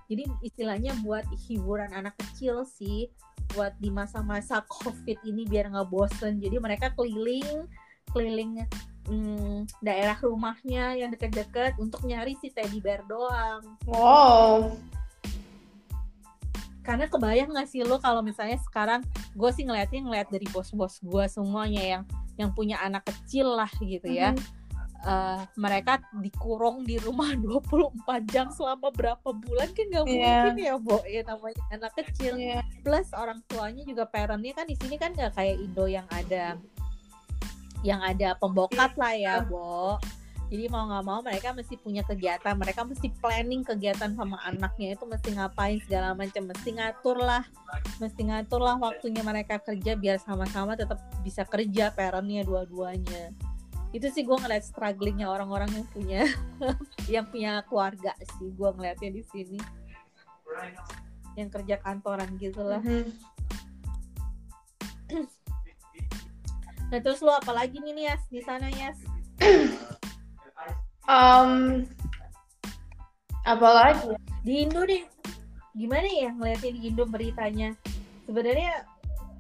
jadi 0.09 0.22
istilahnya 0.40 0.92
buat 1.04 1.24
hiburan 1.48 1.92
anak 1.92 2.16
kecil 2.16 2.64
sih 2.64 3.12
buat 3.57 3.76
di 3.81 3.88
masa-masa 3.88 4.61
COVID 4.68 5.24
ini 5.24 5.48
biar 5.48 5.72
nggak 5.72 5.88
bosen. 5.88 6.37
Jadi 6.40 6.57
mereka 6.61 6.92
keliling 6.92 7.64
keliling 8.12 8.64
hmm, 9.09 9.68
daerah 9.85 10.16
rumahnya 10.20 10.96
yang 10.96 11.12
deket-deket 11.12 11.76
untuk 11.76 12.04
nyari 12.04 12.37
si 12.40 12.52
teddy 12.52 12.81
bear 12.81 13.04
doang. 13.09 13.76
Wow 13.88 14.76
karena 16.88 17.05
kebayang 17.05 17.53
gak 17.53 17.68
sih 17.68 17.85
lo 17.85 18.01
kalau 18.01 18.24
misalnya 18.24 18.57
sekarang 18.64 19.05
gue 19.37 19.51
sih 19.53 19.68
ngeliatnya 19.68 20.01
ngeliat 20.09 20.29
dari 20.33 20.48
bos-bos 20.48 21.05
gue 21.05 21.24
semuanya 21.29 21.85
yang 21.85 22.03
yang 22.40 22.51
punya 22.57 22.81
anak 22.81 23.05
kecil 23.05 23.53
lah 23.53 23.68
gitu 23.77 24.09
ya 24.09 24.33
mm 24.33 24.40
-hmm. 24.40 25.05
uh, 25.05 25.44
mereka 25.61 26.01
dikurung 26.24 26.88
di 26.88 26.96
rumah 26.96 27.37
24 27.44 28.33
jam 28.33 28.48
selama 28.48 28.88
berapa 28.88 29.29
bulan 29.29 29.68
kan 29.77 29.85
nggak 29.85 30.05
yeah. 30.09 30.16
mungkin 30.48 30.57
ya 30.57 30.74
Bo 30.81 31.05
ya 31.05 31.20
namanya 31.29 31.61
anak 31.77 31.92
kecil 31.92 32.40
yeah. 32.40 32.64
plus 32.81 33.12
orang 33.12 33.44
tuanya 33.53 33.85
juga 33.85 34.09
parentnya 34.09 34.57
kan 34.57 34.64
di 34.64 34.77
sini 34.81 34.96
kan 34.96 35.12
nggak 35.12 35.37
kayak 35.37 35.61
Indo 35.61 35.85
yang 35.85 36.09
ada 36.09 36.57
yang 37.85 38.01
ada 38.01 38.33
pembokat 38.40 38.96
lah 38.96 39.12
ya 39.12 39.35
Bo 39.44 40.01
jadi 40.48 40.64
mau 40.72 40.88
nggak 40.88 41.04
mau 41.04 41.20
mereka 41.20 41.52
mesti 41.52 41.76
punya 41.76 42.00
kegiatan 42.08 42.56
mereka 42.56 42.80
mesti 42.80 43.12
planning 43.20 43.61
kegiatan 43.68 44.16
sama 44.16 44.40
anaknya 44.48 44.96
itu 44.96 45.04
mesti 45.04 45.37
ngapain 45.37 45.76
segala 45.84 46.16
macam 46.16 46.48
mesti 46.48 46.72
ngatur 46.72 47.20
lah 47.20 47.44
mesti 48.00 48.32
ngatur 48.32 48.64
lah 48.64 48.80
waktunya 48.80 49.20
mereka 49.20 49.61
kerja 49.61 49.92
biar 49.92 50.16
sama-sama 50.16 50.72
tetap 50.72 51.04
bisa 51.20 51.44
kerja 51.44 51.92
parentnya 51.92 52.46
dua-duanya. 52.46 53.37
Itu 53.92 54.08
sih 54.12 54.24
gue 54.24 54.37
ngeliat 54.37 54.64
strugglingnya 54.64 55.28
orang-orang 55.28 55.68
yang 55.72 55.87
punya 55.92 56.22
yang 57.14 57.24
punya 57.28 57.61
keluarga 57.68 58.16
sih 58.38 58.48
gue 58.48 58.70
ngeliatnya 58.72 59.11
di 59.12 59.22
sini. 59.28 59.61
Yang 61.37 61.61
kerja 61.61 61.76
kantoran 61.84 62.34
gitu 62.40 62.66
lah 62.66 62.82
mm 62.82 62.88
-hmm. 62.88 63.14
nah 66.88 66.98
terus 67.04 67.20
lo 67.20 67.37
apalagi 67.37 67.84
nih 67.84 68.08
Yas 68.08 68.22
di 68.32 68.40
sana 68.40 68.72
Yas 68.72 68.96
um, 71.09 71.83
apalagi 73.49 74.14
di 74.44 74.68
Indo 74.68 74.85
deh. 74.85 75.03
Gimana 75.75 76.07
ya 76.07 76.31
ngeliatin 76.37 76.77
di 76.77 76.81
Indo 76.92 77.09
beritanya? 77.09 77.73
Sebenarnya 78.29 78.85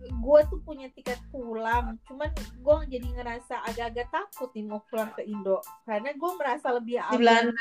gue 0.08 0.40
tuh 0.48 0.62
punya 0.64 0.88
tiket 0.96 1.20
pulang 1.28 2.00
cuman 2.08 2.32
gue 2.32 2.76
jadi 2.88 3.08
ngerasa 3.18 3.60
agak-agak 3.68 4.08
takut 4.08 4.48
nih 4.56 4.64
mau 4.64 4.80
pulang 4.88 5.12
ke 5.12 5.22
Indo. 5.28 5.60
Karena 5.84 6.16
gue 6.16 6.30
merasa 6.40 6.72
lebih 6.72 6.98
aman 7.04 7.52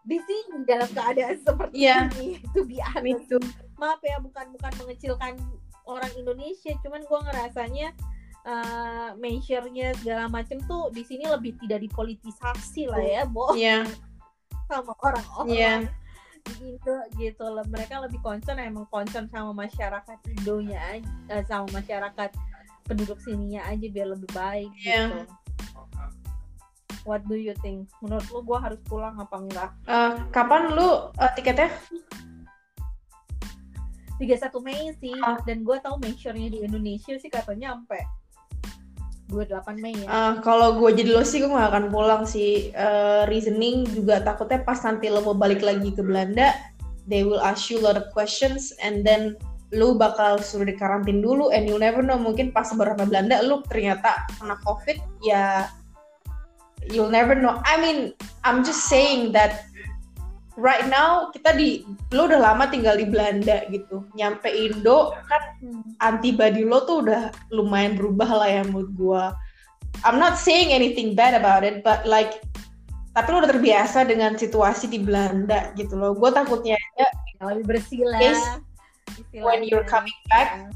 di 0.00 0.16
sini 0.24 0.64
dalam 0.64 0.88
keadaan 0.96 1.36
seperti 1.46 1.76
yeah. 1.76 2.08
ini 2.16 2.40
itu 2.40 2.60
biasa 2.64 3.04
itu. 3.04 3.36
Maaf 3.76 4.00
ya 4.00 4.16
bukan 4.18 4.56
bukan 4.56 4.72
mengecilkan 4.80 5.36
orang 5.84 6.12
Indonesia 6.16 6.72
cuman 6.80 7.02
gue 7.04 7.20
ngerasanya 7.28 7.88
uh, 8.46 9.10
measure-nya 9.18 9.92
segala 10.00 10.30
macam 10.30 10.60
tuh 10.64 10.88
di 10.94 11.02
sini 11.04 11.28
lebih 11.28 11.56
tidak 11.60 11.84
dipolitisasi 11.84 12.88
lah 12.88 13.02
ya, 13.02 13.22
Bo. 13.26 13.52
Iya. 13.56 13.84
Yeah. 13.84 14.08
sama 14.70 14.94
orang-orang. 15.02 15.50
Yeah. 15.50 15.78
Gitu 16.46 16.94
gitu 17.18 17.44
loh. 17.44 17.66
Mereka 17.68 18.00
lebih 18.06 18.22
concern 18.22 18.62
emang 18.62 18.86
concern 18.88 19.28
sama 19.28 19.52
masyarakat 19.52 20.18
Indonya 20.40 21.02
uh, 21.28 21.42
sama 21.44 21.68
masyarakat 21.74 22.30
penduduk 22.86 23.18
sininya 23.22 23.66
aja 23.70 23.86
biar 23.86 24.08
lebih 24.14 24.30
baik 24.34 24.72
yeah. 24.82 25.10
gitu. 25.10 25.20
What 27.08 27.24
do 27.26 27.36
you 27.36 27.56
think? 27.64 27.88
Menurut 28.04 28.28
lu 28.28 28.44
gue 28.44 28.58
harus 28.60 28.80
pulang 28.84 29.16
apa 29.16 29.36
enggak? 29.40 29.70
Uh, 29.88 30.20
kapan 30.30 30.74
lu 30.76 31.08
uh, 31.10 31.30
tiketnya? 31.32 31.72
31 34.20 34.52
Mei 34.60 34.92
sih 35.00 35.16
uh. 35.16 35.40
dan 35.48 35.64
gue 35.64 35.76
tahu 35.80 35.96
measure-nya 35.96 36.52
di 36.52 36.60
Indonesia 36.60 37.16
sih 37.16 37.32
katanya 37.32 37.72
sampai 37.72 38.04
28 39.30 39.78
Mei 39.78 39.94
ya? 39.94 40.06
Uh, 40.10 40.34
kalau 40.42 40.76
gue 40.76 40.90
jadi 40.92 41.14
lo 41.14 41.22
sih 41.22 41.40
gue 41.40 41.50
gak 41.50 41.70
akan 41.70 41.86
pulang 41.88 42.22
sih. 42.26 42.74
Uh, 42.74 43.24
reasoning 43.30 43.86
juga 43.86 44.20
takutnya 44.20 44.60
pas 44.66 44.82
nanti 44.82 45.06
lo 45.06 45.22
mau 45.22 45.38
balik 45.38 45.62
lagi 45.62 45.94
ke 45.94 46.02
Belanda, 46.02 46.52
they 47.06 47.22
will 47.22 47.40
ask 47.40 47.70
you 47.70 47.78
a 47.78 47.84
lot 47.86 47.96
of 47.96 48.04
questions 48.10 48.74
and 48.82 49.06
then 49.06 49.38
lo 49.70 49.94
bakal 49.94 50.42
suruh 50.42 50.66
di 50.66 50.74
karantin 50.74 51.22
dulu 51.22 51.54
and 51.54 51.70
you 51.70 51.78
never 51.78 52.02
know 52.02 52.18
mungkin 52.18 52.50
pas 52.50 52.66
beberapa 52.74 53.06
Belanda 53.06 53.38
lo 53.46 53.62
ternyata 53.70 54.26
kena 54.42 54.58
COVID 54.66 54.98
ya 55.22 55.70
you'll 56.88 57.12
never 57.12 57.34
know. 57.36 57.60
I 57.64 57.76
mean, 57.80 58.16
I'm 58.44 58.64
just 58.64 58.88
saying 58.88 59.32
that 59.32 59.68
right 60.60 60.86
now 60.86 61.32
kita 61.32 61.56
di 61.56 61.82
lo 62.12 62.28
udah 62.28 62.38
lama 62.38 62.68
tinggal 62.68 63.00
di 63.00 63.08
Belanda 63.08 63.64
gitu. 63.72 64.04
Nyampe 64.12 64.52
Indo 64.52 65.16
kan 65.26 65.42
hmm. 65.64 65.96
antibody 66.04 66.62
lo 66.68 66.84
tuh 66.84 67.08
udah 67.08 67.32
lumayan 67.50 67.96
berubah 67.96 68.44
lah 68.44 68.48
ya 68.48 68.62
menurut 68.68 68.92
gue 68.94 69.24
I'm 70.06 70.20
not 70.20 70.38
saying 70.38 70.70
anything 70.70 71.16
bad 71.16 71.34
about 71.34 71.64
it 71.64 71.80
but 71.80 72.04
like 72.04 72.44
tapi 73.16 73.26
lo 73.34 73.42
udah 73.42 73.50
terbiasa 73.50 74.06
dengan 74.06 74.38
situasi 74.38 74.86
di 74.86 75.00
Belanda 75.02 75.72
gitu 75.74 75.98
loh. 75.98 76.14
Gue 76.14 76.30
takutnya 76.30 76.76
aja 76.76 77.08
lebih 77.40 77.74
bersih 77.74 78.04
lah 78.04 78.60
when 79.32 79.64
you're 79.64 79.86
coming 79.88 80.14
back 80.28 80.68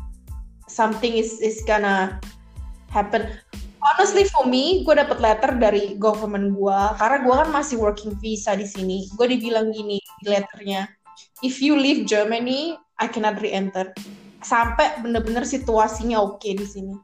something 0.67 1.15
is 1.15 1.39
is 1.45 1.61
gonna 1.69 2.17
happen 2.89 3.29
honestly 3.85 4.25
for 4.33 4.49
me 4.49 4.83
gue 4.83 4.95
dapet 4.97 5.21
letter 5.21 5.53
dari 5.61 5.95
government 6.01 6.57
gue 6.57 6.81
karena 6.97 7.19
gue 7.21 7.35
kan 7.35 7.49
masih 7.53 7.77
working 7.77 8.17
visa 8.19 8.57
di 8.57 8.65
sini. 8.65 9.07
Gue 9.15 9.29
dibilang 9.29 9.71
gini 9.71 10.01
di 10.25 10.27
letternya 10.33 10.89
if 11.45 11.61
you 11.61 11.77
leave 11.77 12.09
Germany 12.09 12.81
I 12.97 13.07
cannot 13.07 13.39
re-enter. 13.45 13.93
Sampai 14.45 15.01
bener-bener 15.01 15.45
situasinya 15.45 16.21
oke 16.21 16.41
okay 16.41 16.57
di 16.57 16.67
sini. 16.69 16.97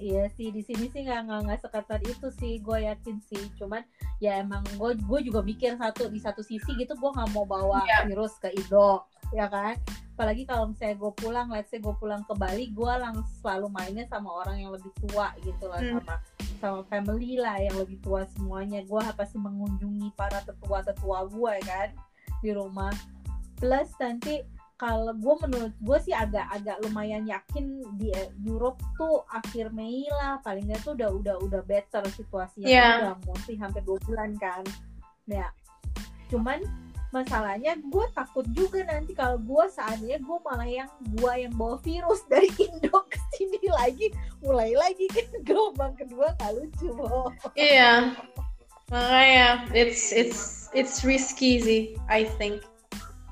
Iya 0.00 0.32
sih 0.32 0.48
di 0.48 0.64
sini 0.64 0.88
sih 0.88 1.04
nggak 1.04 1.28
nggak 1.28 1.60
seketat 1.60 2.00
itu 2.08 2.32
sih 2.40 2.56
gue 2.64 2.88
yakin 2.88 3.20
sih. 3.20 3.52
Cuman 3.60 3.84
ya 4.16 4.40
emang 4.40 4.64
gue 4.76 4.96
gue 4.96 5.20
juga 5.28 5.44
mikir 5.44 5.76
satu 5.76 6.08
di 6.08 6.20
satu 6.20 6.40
sisi 6.40 6.72
gitu 6.76 6.96
gue 6.96 7.10
nggak 7.12 7.30
mau 7.36 7.44
bawa 7.44 7.84
yeah. 7.84 8.08
virus 8.08 8.36
ke 8.40 8.48
Indo 8.52 9.04
ya 9.30 9.46
kan 9.46 9.78
apalagi 10.20 10.44
kalau 10.44 10.68
misalnya 10.68 11.00
gue 11.00 11.12
pulang 11.16 11.48
let's 11.48 11.72
say 11.72 11.80
gue 11.80 11.96
pulang 11.96 12.20
ke 12.28 12.36
Bali 12.36 12.68
gue 12.76 12.92
langsung 13.00 13.24
selalu 13.40 13.72
mainnya 13.72 14.04
sama 14.04 14.44
orang 14.44 14.60
yang 14.60 14.68
lebih 14.68 14.92
tua 15.00 15.32
gitu 15.40 15.64
lah 15.64 15.80
hmm. 15.80 15.96
sama 15.96 16.20
sama 16.60 16.84
family 16.92 17.40
lah 17.40 17.56
yang 17.56 17.74
lebih 17.80 17.96
tua 18.04 18.28
semuanya. 18.36 18.84
Gue 18.84 19.00
pasti 19.16 19.40
mengunjungi 19.40 20.12
para 20.12 20.44
tetua-tetua 20.44 21.26
gue 21.32 21.54
kan 21.64 21.88
di 22.44 22.52
rumah. 22.52 22.92
Plus 23.56 23.88
nanti 23.96 24.44
kalau 24.76 25.12
gue 25.12 25.34
menurut 25.44 25.74
gue 25.80 25.98
sih 26.04 26.12
agak-agak 26.12 26.84
lumayan 26.84 27.24
yakin 27.24 27.84
di 27.96 28.12
Europe 28.44 28.80
tuh 28.96 29.24
akhir 29.32 29.72
Mei 29.76 30.08
lah 30.08 30.40
paling 30.40 30.68
nggak 30.68 30.84
tuh 30.84 30.92
udah 30.96 31.10
udah 31.16 31.36
udah 31.40 31.60
better 31.64 32.04
situasinya. 32.12 32.68
Yeah. 32.68 32.96
udah 33.00 33.16
mesti 33.24 33.56
hampir 33.56 33.80
dua 33.84 33.96
bulan 34.04 34.36
kan. 34.36 34.64
Ya. 35.24 35.48
Cuman 36.28 36.64
masalahnya 37.10 37.74
gue 37.78 38.06
takut 38.14 38.46
juga 38.54 38.86
nanti 38.86 39.14
kalau 39.14 39.38
gue 39.38 39.64
saatnya 39.70 40.18
gue 40.22 40.38
malah 40.46 40.66
yang 40.66 40.90
gue 41.18 41.32
yang 41.34 41.54
bawa 41.54 41.76
virus 41.82 42.22
dari 42.30 42.46
Indo 42.66 43.06
ke 43.10 43.18
sini 43.34 43.60
lagi. 43.70 44.14
Mulai 44.42 44.74
lagi 44.78 45.06
kan 45.10 45.26
gelombang 45.46 45.94
kedua 45.98 46.34
gak 46.38 46.54
lucu 46.54 46.90
loh 46.94 47.30
iya. 47.58 48.14
Makanya 48.90 49.70
it's 49.70 50.10
it's 50.10 50.66
it's 50.74 51.06
risky 51.06 51.62
sih 51.62 51.82
I 52.10 52.26
think. 52.38 52.66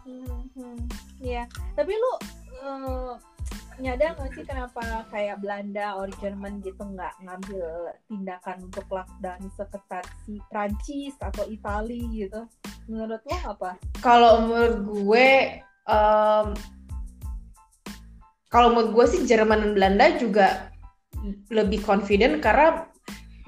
Hmm, 0.06 0.86
ya 1.18 1.50
tapi 1.74 1.94
lu 1.94 2.12
uh, 2.62 3.18
nyadar 3.78 4.18
gak 4.18 4.34
sih 4.34 4.42
kenapa 4.42 5.06
kayak 5.14 5.38
Belanda 5.38 5.94
or 5.94 6.10
Jerman 6.18 6.58
gitu 6.60 6.82
nggak 6.82 7.14
ngambil 7.22 7.94
tindakan 8.10 8.56
untuk 8.66 8.86
lockdown 8.90 9.42
seketat 9.54 10.06
si 10.26 10.42
Prancis 10.50 11.14
atau 11.22 11.46
Italia 11.46 12.02
gitu 12.10 12.40
menurut 12.90 13.22
lo 13.22 13.38
apa? 13.46 13.70
Kalau 14.02 14.42
menurut 14.50 14.76
gue 14.82 15.28
um, 15.86 16.46
kalau 18.50 18.68
menurut 18.74 18.90
gue 18.96 19.06
sih 19.14 19.22
Jerman 19.28 19.62
dan 19.62 19.72
Belanda 19.76 20.06
juga 20.18 20.46
lebih 21.50 21.82
confident 21.86 22.42
karena 22.42 22.88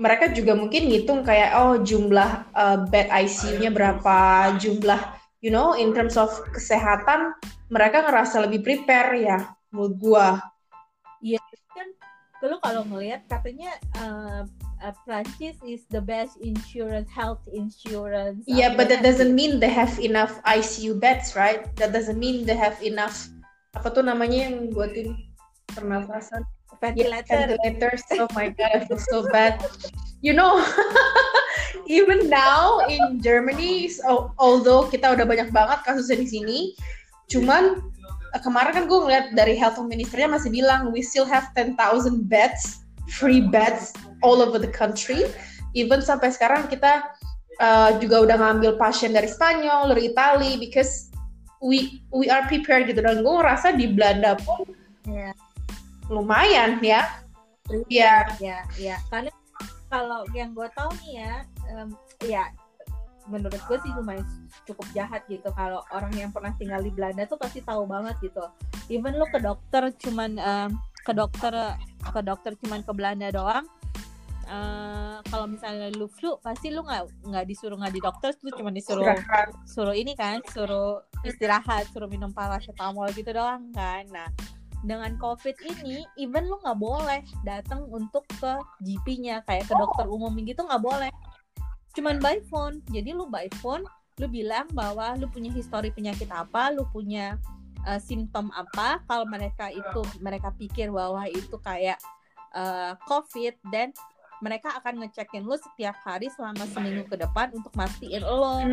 mereka 0.00 0.32
juga 0.32 0.56
mungkin 0.56 0.88
ngitung 0.88 1.26
kayak 1.26 1.52
oh 1.60 1.76
jumlah 1.84 2.48
uh, 2.56 2.88
bed 2.88 3.12
ICU-nya 3.12 3.68
berapa, 3.68 4.52
jumlah 4.56 5.00
you 5.44 5.52
know 5.52 5.76
in 5.76 5.92
terms 5.92 6.16
of 6.16 6.30
kesehatan 6.52 7.36
mereka 7.72 8.04
ngerasa 8.04 8.44
lebih 8.48 8.60
prepare 8.64 9.12
ya 9.16 9.38
menurut 9.70 9.94
gua. 9.98 10.26
Iya 11.22 11.38
kan 11.74 11.88
kalau 12.40 12.56
kalau 12.64 12.82
ngelihat 12.88 13.24
katanya 13.28 13.76
uh, 14.00 14.42
uh, 14.80 14.94
Prancis 15.04 15.60
is 15.62 15.84
the 15.92 16.00
best 16.00 16.40
insurance 16.40 17.08
health 17.12 17.40
insurance. 17.52 18.42
Yeah, 18.48 18.74
but 18.74 18.88
that 18.88 19.04
doesn't 19.04 19.36
mean 19.36 19.60
they 19.60 19.70
have 19.70 19.92
enough 20.00 20.40
ICU 20.48 20.96
beds, 20.98 21.36
right? 21.36 21.68
That 21.76 21.92
doesn't 21.92 22.16
mean 22.16 22.48
they 22.48 22.56
have 22.56 22.80
enough 22.80 23.28
apa 23.76 23.92
tuh 23.92 24.02
namanya 24.02 24.50
yang 24.50 24.74
buatin 24.74 25.14
pernafasan 25.70 26.42
ventilator. 26.80 27.36
Yeah, 27.36 27.46
ventilators. 27.60 28.02
Oh 28.16 28.30
my 28.32 28.48
god, 28.50 28.72
I 28.72 28.78
feel 28.88 28.98
so 28.98 29.28
bad. 29.28 29.60
You 30.24 30.32
know, 30.32 30.60
even 31.88 32.28
now 32.28 32.84
in 32.88 33.20
Germany, 33.20 33.88
so, 33.88 34.32
although 34.36 34.88
kita 34.88 35.12
udah 35.16 35.24
banyak 35.24 35.48
banget 35.52 35.80
kasusnya 35.84 36.18
di 36.20 36.28
sini, 36.28 36.58
cuman 37.32 37.89
kemarin 38.38 38.72
kan 38.72 38.84
gue 38.86 38.98
ngeliat 38.98 39.26
dari 39.34 39.58
health 39.58 39.82
ministernya 39.82 40.30
masih 40.38 40.50
bilang 40.54 40.94
we 40.94 41.02
still 41.02 41.26
have 41.26 41.50
10,000 41.58 41.74
beds, 42.30 42.86
free 43.10 43.42
beds 43.42 43.90
all 44.22 44.38
over 44.38 44.62
the 44.62 44.70
country. 44.70 45.26
Even 45.74 46.02
sampai 46.02 46.30
sekarang 46.30 46.66
kita 46.70 47.10
uh, 47.58 47.94
juga 47.98 48.22
udah 48.26 48.36
ngambil 48.38 48.78
pasien 48.78 49.10
dari 49.14 49.26
Spanyol, 49.30 49.94
dari 49.94 50.10
Itali, 50.10 50.58
because 50.58 51.10
we 51.62 52.02
we 52.10 52.26
are 52.30 52.46
prepared 52.46 52.90
gitu. 52.90 53.02
Dan 53.02 53.22
gue 53.22 53.34
ngerasa 53.34 53.74
di 53.74 53.90
Belanda 53.90 54.34
pun 54.42 54.66
yeah 55.06 55.34
lumayan 56.10 56.82
ya. 56.82 57.06
Iya. 57.86 58.26
Ya, 58.42 58.58
ya. 58.76 58.96
Karena 59.08 59.30
kalau 59.86 60.26
yang 60.34 60.52
gue 60.52 60.66
tahu 60.74 60.90
nih 61.06 61.22
ya, 61.22 61.34
um, 61.78 61.88
ya 62.26 62.50
menurut 63.30 63.56
gue 63.56 63.78
sih 63.80 63.90
lumayan 63.94 64.26
cukup 64.66 64.86
jahat 64.92 65.22
gitu 65.30 65.46
kalau 65.54 65.80
orang 65.94 66.12
yang 66.18 66.30
pernah 66.34 66.50
tinggal 66.58 66.82
di 66.82 66.90
Belanda 66.90 67.24
tuh 67.24 67.38
pasti 67.38 67.62
tahu 67.62 67.86
banget 67.86 68.18
gitu. 68.20 68.42
Even 68.90 69.16
lu 69.16 69.26
ke 69.30 69.38
dokter 69.38 69.88
cuman 70.02 70.36
um, 70.36 70.70
ke 71.06 71.12
dokter 71.14 71.78
ke 72.02 72.20
dokter 72.20 72.52
cuman 72.58 72.82
ke 72.82 72.92
Belanda 72.92 73.30
doang. 73.30 73.66
Uh, 74.50 75.22
kalau 75.30 75.46
misalnya 75.46 75.94
lu 75.94 76.10
flu 76.10 76.34
pasti 76.42 76.74
lu 76.74 76.82
nggak 76.82 77.06
nggak 77.22 77.44
disuruh 77.46 77.78
nggak 77.78 77.94
di 77.94 78.02
dokter 78.02 78.34
tuh 78.34 78.50
cuma 78.50 78.74
disuruh 78.74 79.06
suruh 79.62 79.94
ini 79.94 80.18
kan 80.18 80.42
suruh 80.50 81.06
istirahat 81.22 81.86
suruh 81.94 82.10
minum 82.10 82.34
paracetamol 82.34 83.06
gitu 83.14 83.30
doang 83.30 83.70
kan 83.70 84.02
nah 84.10 84.26
dengan 84.80 85.12
covid 85.20 85.56
ini 85.60 86.08
even 86.16 86.48
lu 86.48 86.56
nggak 86.64 86.80
boleh 86.80 87.20
datang 87.44 87.84
untuk 87.92 88.24
ke 88.40 88.52
GP-nya 88.80 89.44
kayak 89.44 89.68
ke 89.68 89.74
dokter 89.76 90.08
umum 90.08 90.32
gitu 90.40 90.64
nggak 90.64 90.80
boleh 90.80 91.12
cuman 91.94 92.22
by 92.22 92.38
phone. 92.46 92.82
Jadi 92.90 93.10
lu 93.14 93.26
by 93.26 93.50
phone 93.58 93.86
lu 94.20 94.28
bilang 94.28 94.68
bahwa 94.76 95.16
lu 95.16 95.26
punya 95.32 95.48
histori 95.48 95.88
penyakit 95.88 96.28
apa 96.28 96.68
lu 96.74 96.84
punya 96.92 97.40
uh, 97.88 98.00
simptom 98.00 98.52
apa. 98.52 99.00
Kalau 99.08 99.24
mereka 99.26 99.72
itu 99.72 100.00
mereka 100.20 100.52
pikir 100.54 100.92
bahwa 100.92 101.24
itu 101.26 101.56
kayak 101.62 101.98
uh, 102.52 102.94
covid 103.08 103.56
dan 103.72 103.90
mereka 104.40 104.72
akan 104.80 105.04
ngecekin 105.04 105.44
lu 105.44 105.56
setiap 105.60 105.96
hari 106.00 106.32
selama 106.32 106.64
seminggu 106.72 107.04
ke 107.04 107.16
depan 107.20 107.52
untuk 107.52 107.72
mastiin 107.76 108.24
lo 108.24 108.64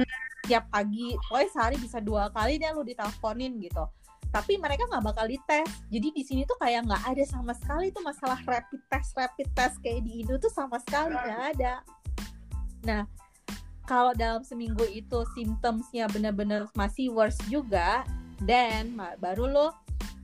tiap 0.48 0.64
pagi, 0.72 1.12
pokoknya 1.28 1.50
sehari 1.52 1.76
bisa 1.76 2.00
dua 2.00 2.32
kali 2.32 2.56
deh 2.56 2.72
lu 2.72 2.88
diteleponin 2.88 3.60
gitu. 3.60 3.84
Tapi 4.32 4.56
mereka 4.56 4.88
nggak 4.88 5.04
bakal 5.04 5.28
dites. 5.28 5.68
Jadi 5.92 6.08
di 6.16 6.24
sini 6.24 6.48
tuh 6.48 6.56
kayak 6.56 6.88
nggak 6.88 7.04
ada 7.04 7.24
sama 7.28 7.52
sekali 7.52 7.92
tuh 7.92 8.00
masalah 8.00 8.40
rapid 8.48 8.80
test 8.88 9.12
rapid 9.20 9.48
test 9.52 9.76
kayak 9.84 10.08
di 10.08 10.24
Indo 10.24 10.40
tuh 10.40 10.52
sama 10.52 10.80
sekali 10.80 11.16
nggak 11.20 11.42
ada 11.60 11.84
nah 12.88 13.04
kalau 13.88 14.12
dalam 14.16 14.44
seminggu 14.44 14.84
itu 14.92 15.24
simptomsnya 15.36 16.12
benar-benar 16.12 16.68
masih 16.76 17.12
worse 17.12 17.40
juga 17.48 18.04
dan 18.44 18.96
baru 19.20 19.48
lo 19.48 19.68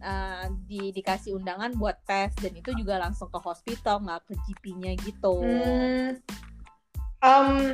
uh, 0.04 0.45
di 0.67 0.91
dikasih 0.91 1.39
undangan 1.39 1.71
buat 1.80 1.95
tes 2.04 2.36
dan 2.43 2.54
itu 2.54 2.76
juga 2.76 2.99
langsung 2.99 3.32
ke 3.32 3.39
hospital 3.39 4.04
nggak 4.04 4.21
ke 4.28 4.34
GP-nya 4.45 4.91
gitu. 5.02 5.39
Hmm. 5.39 6.19
Um, 7.23 7.71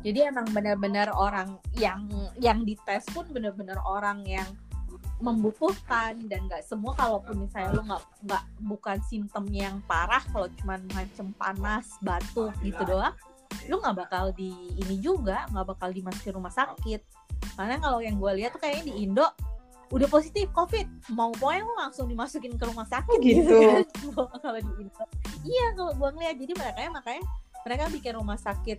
jadi 0.00 0.32
emang 0.32 0.48
benar-benar 0.56 1.12
orang 1.12 1.60
yang 1.76 2.08
yang 2.40 2.64
dites 2.64 3.04
pun 3.12 3.28
benar-benar 3.28 3.76
orang 3.84 4.24
yang 4.24 4.48
membutuhkan 5.20 6.16
dan 6.32 6.48
nggak 6.48 6.64
semua 6.64 6.96
kalaupun 6.96 7.44
misalnya 7.44 7.76
lu 7.76 7.84
nggak 7.84 8.04
nggak 8.24 8.44
bukan 8.64 8.98
simptom 9.04 9.44
yang 9.52 9.84
parah 9.84 10.24
kalau 10.32 10.48
cuma 10.56 10.80
macam 10.96 11.28
panas 11.36 11.92
batuk 12.00 12.56
gitu 12.64 12.80
doang 12.88 13.12
lu 13.68 13.78
nggak 13.78 13.96
bakal 14.06 14.34
di 14.34 14.50
ini 14.78 14.98
juga 14.98 15.46
nggak 15.50 15.66
bakal 15.76 15.88
dimasukin 15.90 16.34
rumah 16.34 16.52
sakit. 16.52 17.00
Karena 17.56 17.76
kalau 17.80 17.98
yang 18.02 18.16
gue 18.16 18.32
lihat 18.40 18.56
tuh 18.56 18.60
kayaknya 18.62 18.92
di 18.92 18.94
Indo 19.06 19.26
udah 19.90 20.08
positif 20.10 20.50
covid. 20.54 20.86
Mau 21.14 21.34
pokoknya 21.34 21.62
lu 21.66 21.74
langsung 21.78 22.06
dimasukin 22.06 22.54
ke 22.54 22.64
rumah 22.66 22.86
sakit 22.86 23.18
oh, 23.18 23.22
gitu, 23.22 23.58
gitu. 23.82 24.22
kalau 24.44 24.58
di 24.58 24.72
Indo. 24.86 25.04
Iya 25.46 25.66
kalau 25.74 25.92
gue 25.94 26.08
ngeliat. 26.14 26.36
Jadi 26.38 26.52
mereka 26.54 26.78
makanya 26.90 27.22
mereka 27.66 27.84
bikin 27.92 28.12
rumah 28.16 28.38
sakit 28.40 28.78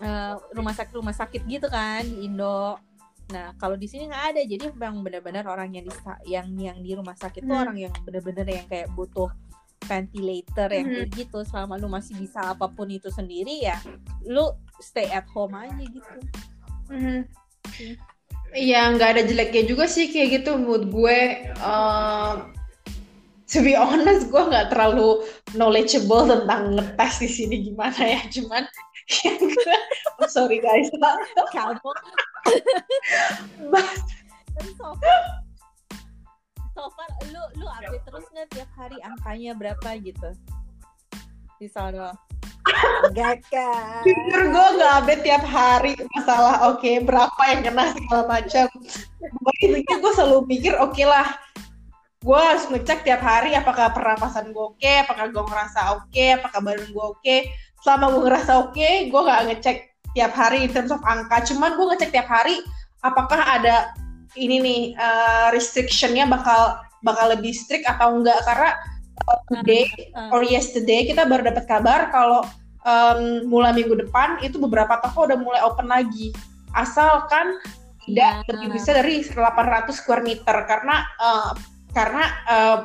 uh, 0.00 0.34
rumah 0.54 0.72
sakit 0.72 0.94
rumah 0.94 1.16
sakit 1.16 1.42
gitu 1.48 1.66
kan 1.68 2.04
di 2.04 2.28
Indo. 2.28 2.78
Nah, 3.32 3.56
kalau 3.56 3.80
di 3.80 3.88
sini 3.88 4.08
nggak 4.08 4.24
ada. 4.36 4.40
Jadi 4.44 4.64
memang 4.76 5.00
benar-benar 5.00 5.44
orang 5.48 5.72
yang 5.72 5.84
di 5.88 5.92
yang 6.28 6.46
yang 6.56 6.78
di 6.80 6.92
rumah 6.92 7.16
sakit 7.16 7.44
hmm. 7.44 7.48
tuh 7.48 7.56
orang 7.56 7.76
yang 7.80 7.92
benar-benar 8.04 8.46
yang 8.48 8.66
kayak 8.68 8.92
butuh 8.92 9.32
ventilator 9.92 10.68
yang 10.72 10.86
hmm. 10.88 10.94
kayak 10.96 11.10
gitu. 11.12 11.38
Selama 11.44 11.76
lu 11.76 11.92
masih 11.92 12.16
bisa 12.16 12.40
apa 12.56 12.64
pun 12.72 12.88
itu 12.88 13.12
sendiri 13.12 13.60
ya, 13.60 13.76
lu 14.24 14.48
stay 14.80 15.12
at 15.12 15.28
home 15.28 15.52
aja 15.52 15.84
gitu. 15.84 16.16
Hmm. 16.88 17.20
Iya, 18.52 18.92
nggak 18.96 19.10
ada 19.16 19.22
jeleknya 19.24 19.64
juga 19.68 19.84
sih 19.88 20.08
kayak 20.08 20.40
gitu 20.40 20.56
mood 20.56 20.88
gue. 20.88 21.20
Uh, 21.60 22.48
to 23.48 23.60
be 23.60 23.76
honest, 23.76 24.28
gue 24.32 24.42
nggak 24.42 24.72
terlalu 24.72 25.24
knowledgeable 25.52 26.24
tentang 26.24 26.76
ngetes 26.76 27.14
di 27.20 27.28
sini 27.28 27.56
gimana 27.68 28.00
ya. 28.00 28.20
Cuman 28.32 28.64
oh, 30.20 30.28
sorry 30.28 30.60
guys. 30.60 30.88
Kamu 31.52 31.80
so 36.72 36.88
far 36.96 37.08
lu 37.28 37.42
lu 37.60 37.66
update 37.68 38.04
terus 38.08 38.26
nggak 38.32 38.48
tiap 38.52 38.70
hari 38.76 38.98
angkanya 39.04 39.52
berapa 39.52 39.88
gitu? 40.00 40.30
Di 41.60 41.68
sana 41.70 42.16
Enggak 43.10 43.42
kan 43.50 44.02
Jujur 44.06 44.42
gue 44.54 44.66
gak 44.78 44.92
update 45.02 45.22
tiap 45.26 45.44
hari 45.44 45.92
masalah 46.14 46.72
oke 46.72 46.80
okay, 46.80 47.02
berapa 47.02 47.42
yang 47.50 47.60
kena 47.66 47.84
segala 47.94 48.22
macam. 48.26 48.66
Intinya 49.62 49.96
gue 49.98 50.12
selalu 50.14 50.38
mikir 50.46 50.74
oke 50.78 50.94
okay 50.94 51.06
lah 51.06 51.26
gue 52.22 52.38
harus 52.38 52.70
ngecek 52.70 53.02
tiap 53.02 53.18
hari 53.18 53.50
apakah 53.58 53.90
pernapasan 53.90 54.54
gue 54.54 54.62
oke 54.62 54.78
okay, 54.78 55.02
apakah 55.02 55.26
gue 55.26 55.42
ngerasa 55.42 55.80
oke 55.98 56.06
okay, 56.06 56.38
apakah 56.38 56.60
badan 56.62 56.88
gue 56.90 57.04
oke. 57.04 57.18
Okay. 57.18 57.50
selama 57.82 58.14
gue 58.14 58.22
ngerasa 58.30 58.52
oke 58.62 58.70
okay, 58.78 58.94
gue 59.10 59.20
gak 59.26 59.42
ngecek 59.50 59.78
tiap 60.14 60.32
hari 60.38 60.58
in 60.62 60.70
terms 60.70 60.94
of 60.94 61.02
angka. 61.02 61.42
Cuman 61.50 61.74
gue 61.74 61.86
ngecek 61.92 62.14
tiap 62.14 62.30
hari 62.30 62.62
apakah 63.02 63.42
ada 63.42 63.90
ini 64.38 64.56
nih 64.60 64.82
uh, 64.96 65.48
restrictionnya 65.52 66.28
bakal 66.28 66.80
bakal 67.02 67.32
lebih 67.34 67.52
strict 67.52 67.84
atau 67.84 68.16
enggak 68.16 68.38
karena 68.46 68.70
uh, 69.28 69.38
today 69.50 69.86
uh, 70.14 70.30
uh. 70.30 70.34
or 70.34 70.42
yesterday 70.46 71.04
kita 71.04 71.26
baru 71.26 71.50
dapat 71.50 71.64
kabar 71.66 72.08
kalau 72.14 72.46
um, 72.86 73.46
mulai 73.50 73.74
minggu 73.74 73.98
depan 73.98 74.38
itu 74.40 74.56
beberapa 74.58 74.98
toko 75.02 75.28
udah 75.28 75.38
mulai 75.38 75.60
open 75.62 75.90
lagi 75.90 76.32
asalkan 76.72 77.60
tidak 78.02 78.42
yeah. 78.42 78.48
lebih 78.50 78.68
bisa 78.74 78.90
dari 78.96 79.22
800 79.22 79.94
square 79.94 80.26
meter 80.26 80.56
karena 80.66 81.06
uh, 81.22 81.52
karena 81.92 82.24
uh, 82.48 82.78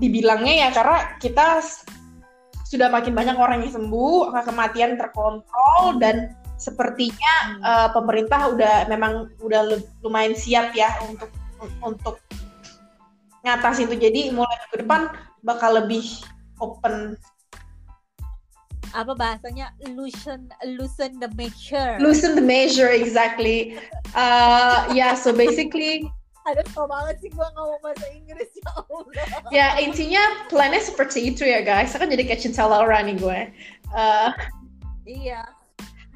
dibilangnya 0.00 0.66
ya 0.66 0.68
karena 0.72 0.98
kita 1.20 1.62
sudah 2.72 2.88
makin 2.88 3.12
banyak 3.12 3.36
orang 3.36 3.60
yang 3.60 3.76
sembuh, 3.76 4.32
angka 4.32 4.48
kematian 4.48 4.96
terkontrol 4.96 6.00
dan 6.00 6.32
sepertinya 6.62 7.58
uh, 7.58 7.88
pemerintah 7.90 8.54
udah 8.54 8.86
memang 8.86 9.34
udah 9.42 9.82
lumayan 10.06 10.38
siap 10.38 10.70
ya 10.78 10.94
untuk 11.10 11.30
untuk 11.82 12.22
ngatas 13.42 13.82
itu. 13.82 13.98
Jadi 13.98 14.30
mulai 14.30 14.54
ke 14.70 14.78
depan 14.78 15.10
bakal 15.42 15.82
lebih 15.82 16.06
open. 16.62 17.18
Apa 18.94 19.16
bahasanya 19.16 19.74
loosen 19.98 20.46
loosen 20.78 21.18
the 21.18 21.30
measure. 21.34 21.98
Loosen 21.98 22.38
the 22.38 22.44
measure 22.44 22.92
exactly. 22.92 23.74
Uh, 24.14 24.86
yeah, 24.94 25.18
so 25.18 25.34
basically 25.34 26.06
ada 26.50 26.62
so 26.74 26.84
banget 26.90 27.22
sih 27.22 27.30
gue 27.30 27.48
ngomong 27.54 27.80
bahasa 27.80 28.06
Inggris 28.12 28.50
ya 28.52 28.70
Allah. 28.74 29.02
Ya 29.54 29.66
intinya 29.80 30.46
plannya 30.50 30.82
seperti 30.82 31.32
itu 31.32 31.46
ya 31.46 31.64
guys. 31.64 31.94
Saya 31.94 32.06
kan 32.06 32.10
jadi 32.12 32.22
kayak 32.26 32.42
cinta 32.42 32.66
Laura 32.68 33.00
nih 33.00 33.16
gue. 33.16 33.40
Uh, 33.94 34.30
iya 35.08 35.46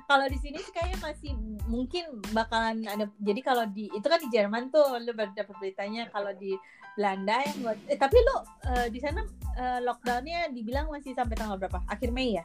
kalau 0.07 0.27
di 0.31 0.39
sini 0.39 0.63
kayaknya 0.71 0.99
masih 1.03 1.35
mungkin 1.67 2.23
bakalan 2.31 2.87
ada 2.87 3.11
jadi 3.19 3.41
kalau 3.43 3.67
di 3.67 3.91
itu 3.91 4.07
kan 4.07 4.23
di 4.23 4.31
Jerman 4.31 4.71
tuh 4.71 5.03
lu 5.03 5.11
baru 5.11 5.35
dapat 5.35 5.55
beritanya 5.59 6.07
kalau 6.15 6.31
di 6.39 6.55
Belanda 6.95 7.43
yang 7.43 7.57
buat 7.67 7.79
eh 7.91 7.99
tapi 7.99 8.17
lu 8.17 8.37
uh, 8.39 8.87
di 8.89 8.99
sana 9.03 9.27
uh, 9.59 9.79
lockdownnya 9.83 10.55
dibilang 10.55 10.89
masih 10.89 11.13
sampai 11.13 11.37
tanggal 11.37 11.59
berapa? 11.59 11.83
Akhir 11.91 12.15
Mei 12.15 12.39
ya? 12.39 12.45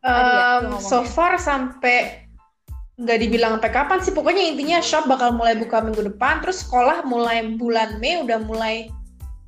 Um, 0.00 0.80
so 0.80 1.04
far 1.04 1.36
sampai 1.36 2.24
nggak 2.96 3.18
dibilang 3.20 3.60
sampai 3.60 3.72
kapan 3.72 3.98
sih 4.00 4.12
pokoknya 4.16 4.42
intinya 4.48 4.80
shop 4.80 5.04
bakal 5.04 5.36
mulai 5.36 5.56
buka 5.56 5.84
minggu 5.84 6.16
depan 6.16 6.40
terus 6.40 6.64
sekolah 6.64 7.04
mulai 7.04 7.44
bulan 7.60 8.00
Mei 8.00 8.24
udah 8.24 8.40
mulai 8.40 8.88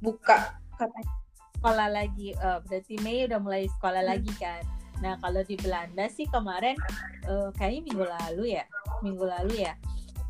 buka. 0.05 0.55
Katanya 0.77 1.09
sekolah 1.57 1.89
lagi 1.89 2.37
uh, 2.37 2.61
berarti 2.69 2.95
Mei 3.01 3.25
udah 3.25 3.41
mulai 3.41 3.65
sekolah 3.81 4.03
hmm. 4.05 4.11
lagi 4.13 4.33
kan 4.37 4.63
nah 5.03 5.19
kalau 5.19 5.43
di 5.43 5.59
Belanda 5.59 6.07
sih 6.07 6.31
kemarin 6.31 6.79
uh, 7.27 7.51
kayaknya 7.59 7.83
minggu 7.91 8.05
lalu 8.07 8.45
ya 8.55 8.65
minggu 9.03 9.25
lalu 9.27 9.67
ya 9.67 9.75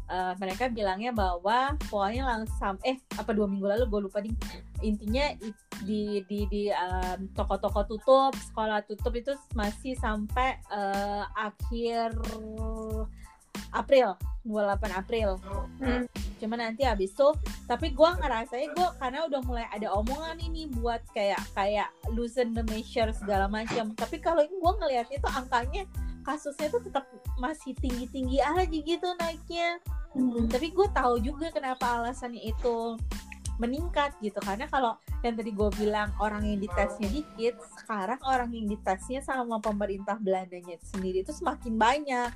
uh, 0.09 0.33
mereka 0.41 0.73
bilangnya 0.73 1.13
bahwa 1.13 1.77
pokoknya 1.93 2.25
langsung 2.25 2.81
eh 2.83 2.97
apa 3.21 3.31
dua 3.37 3.47
minggu 3.47 3.67
lalu 3.69 3.85
gue 3.89 4.01
lupa 4.09 4.19
di 4.25 4.33
intinya 4.81 5.31
di 5.85 6.25
di 6.25 6.41
di 6.49 6.63
um, 6.73 7.29
toko-toko 7.37 7.85
tutup 7.87 8.33
sekolah 8.35 8.83
tutup 8.89 9.13
itu 9.15 9.33
masih 9.53 9.93
sampai 9.99 10.59
uh, 10.73 11.29
akhir 11.37 12.17
April 13.73 14.15
28 14.45 15.01
April. 15.01 15.39
Hmm. 15.79 16.07
cuma 16.43 16.59
nanti 16.59 16.83
habis 16.83 17.15
itu 17.15 17.29
tapi 17.71 17.95
gue 17.95 18.11
ngerasain 18.19 18.75
gue 18.75 18.89
karena 18.99 19.31
udah 19.31 19.41
mulai 19.47 19.63
ada 19.71 19.95
omongan 19.95 20.43
ini 20.43 20.67
buat 20.75 20.99
kayak 21.15 21.39
kayak 21.55 21.87
loosen 22.11 22.51
the 22.51 22.67
measure 22.67 23.15
segala 23.15 23.47
macam. 23.47 23.95
Tapi 23.95 24.19
kalau 24.19 24.43
ini 24.43 24.59
gue 24.59 24.73
ngeliat 24.83 25.07
itu 25.15 25.29
angkanya 25.31 25.87
kasusnya 26.27 26.75
tuh 26.75 26.83
tetap 26.83 27.07
masih 27.39 27.79
tinggi 27.79 28.11
tinggi 28.11 28.39
aja 28.43 28.67
gitu 28.67 29.09
naiknya. 29.23 29.79
Hmm. 30.13 30.45
tapi 30.45 30.69
gue 30.77 30.85
tahu 30.93 31.25
juga 31.25 31.49
kenapa 31.49 32.03
alasannya 32.03 32.43
itu 32.43 33.01
meningkat 33.63 34.13
gitu. 34.19 34.43
Karena 34.43 34.67
kalau 34.67 34.99
yang 35.23 35.39
tadi 35.39 35.55
gue 35.55 35.71
bilang 35.79 36.11
orang 36.19 36.43
yang 36.43 36.59
ditesnya 36.59 37.07
dikit 37.07 37.55
sekarang 37.79 38.19
orang 38.27 38.51
yang 38.51 38.67
ditesnya 38.67 39.23
sama 39.23 39.63
pemerintah 39.63 40.19
Belandanya 40.19 40.77
sendiri 40.83 41.23
itu 41.23 41.31
semakin 41.31 41.79
banyak 41.79 42.31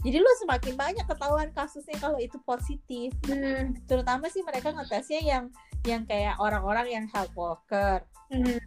jadi 0.00 0.16
lu 0.22 0.30
semakin 0.46 0.74
banyak 0.78 1.06
ketahuan 1.06 1.50
kasusnya 1.50 1.98
kalau 1.98 2.18
itu 2.22 2.38
positif 2.46 3.10
hmm. 3.26 3.74
terutama 3.90 4.30
sih 4.30 4.46
mereka 4.46 4.70
ngetesnya 4.70 5.20
yang 5.22 5.44
yang 5.88 6.02
kayak 6.06 6.38
orang-orang 6.38 6.86
yang 6.88 7.06
health 7.10 7.34
worker 7.34 8.06
hmm. 8.30 8.62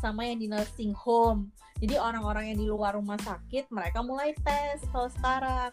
sama 0.00 0.24
yang 0.24 0.40
di 0.40 0.48
nursing 0.48 0.96
home 0.96 1.52
jadi 1.82 1.98
orang-orang 1.98 2.54
yang 2.54 2.58
di 2.58 2.66
luar 2.70 2.96
rumah 2.96 3.20
sakit 3.20 3.68
mereka 3.68 4.00
mulai 4.00 4.32
tes 4.40 4.80
kalau 4.88 5.12
sekarang 5.12 5.72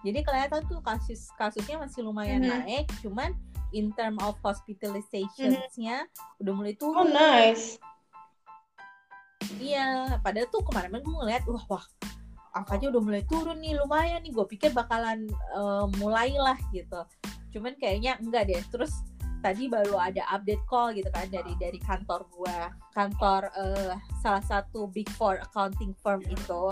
jadi 0.00 0.24
kelihatan 0.24 0.62
tuh 0.70 0.80
kasus 0.80 1.28
kasusnya 1.34 1.82
masih 1.82 2.06
lumayan 2.06 2.46
hmm. 2.46 2.50
naik 2.62 2.86
cuman 3.02 3.34
in 3.72 3.94
term 3.94 4.18
of 4.22 4.34
hospitalization-nya 4.42 6.06
mm-hmm. 6.06 6.40
udah 6.42 6.52
mulai 6.54 6.74
turun. 6.74 6.98
Oh 6.98 7.06
nice. 7.06 7.78
Iya, 9.58 10.18
padahal 10.22 10.48
tuh 10.48 10.62
kemarin 10.66 11.00
gue 11.02 11.14
ngeliat, 11.22 11.42
wah 11.48 11.64
wah, 11.68 11.84
angkanya 12.56 12.90
udah 12.94 13.02
mulai 13.02 13.22
turun 13.26 13.58
nih, 13.62 13.78
lumayan 13.78 14.20
nih. 14.22 14.32
Gue 14.34 14.46
pikir 14.46 14.74
bakalan 14.74 15.30
uh, 15.54 15.86
mulailah 15.98 16.58
gitu. 16.70 17.02
Cuman 17.54 17.74
kayaknya 17.78 18.18
enggak 18.18 18.50
deh. 18.50 18.62
Terus 18.70 18.92
tadi 19.40 19.72
baru 19.72 19.96
ada 19.96 20.20
update 20.36 20.64
call 20.68 20.92
gitu 20.92 21.08
kan 21.16 21.24
dari 21.32 21.56
dari 21.56 21.80
kantor 21.80 22.28
gue, 22.28 22.58
kantor 22.92 23.48
uh, 23.56 23.96
salah 24.20 24.44
satu 24.44 24.84
big 24.92 25.08
four 25.16 25.40
accounting 25.40 25.96
firm 26.04 26.20
itu, 26.28 26.62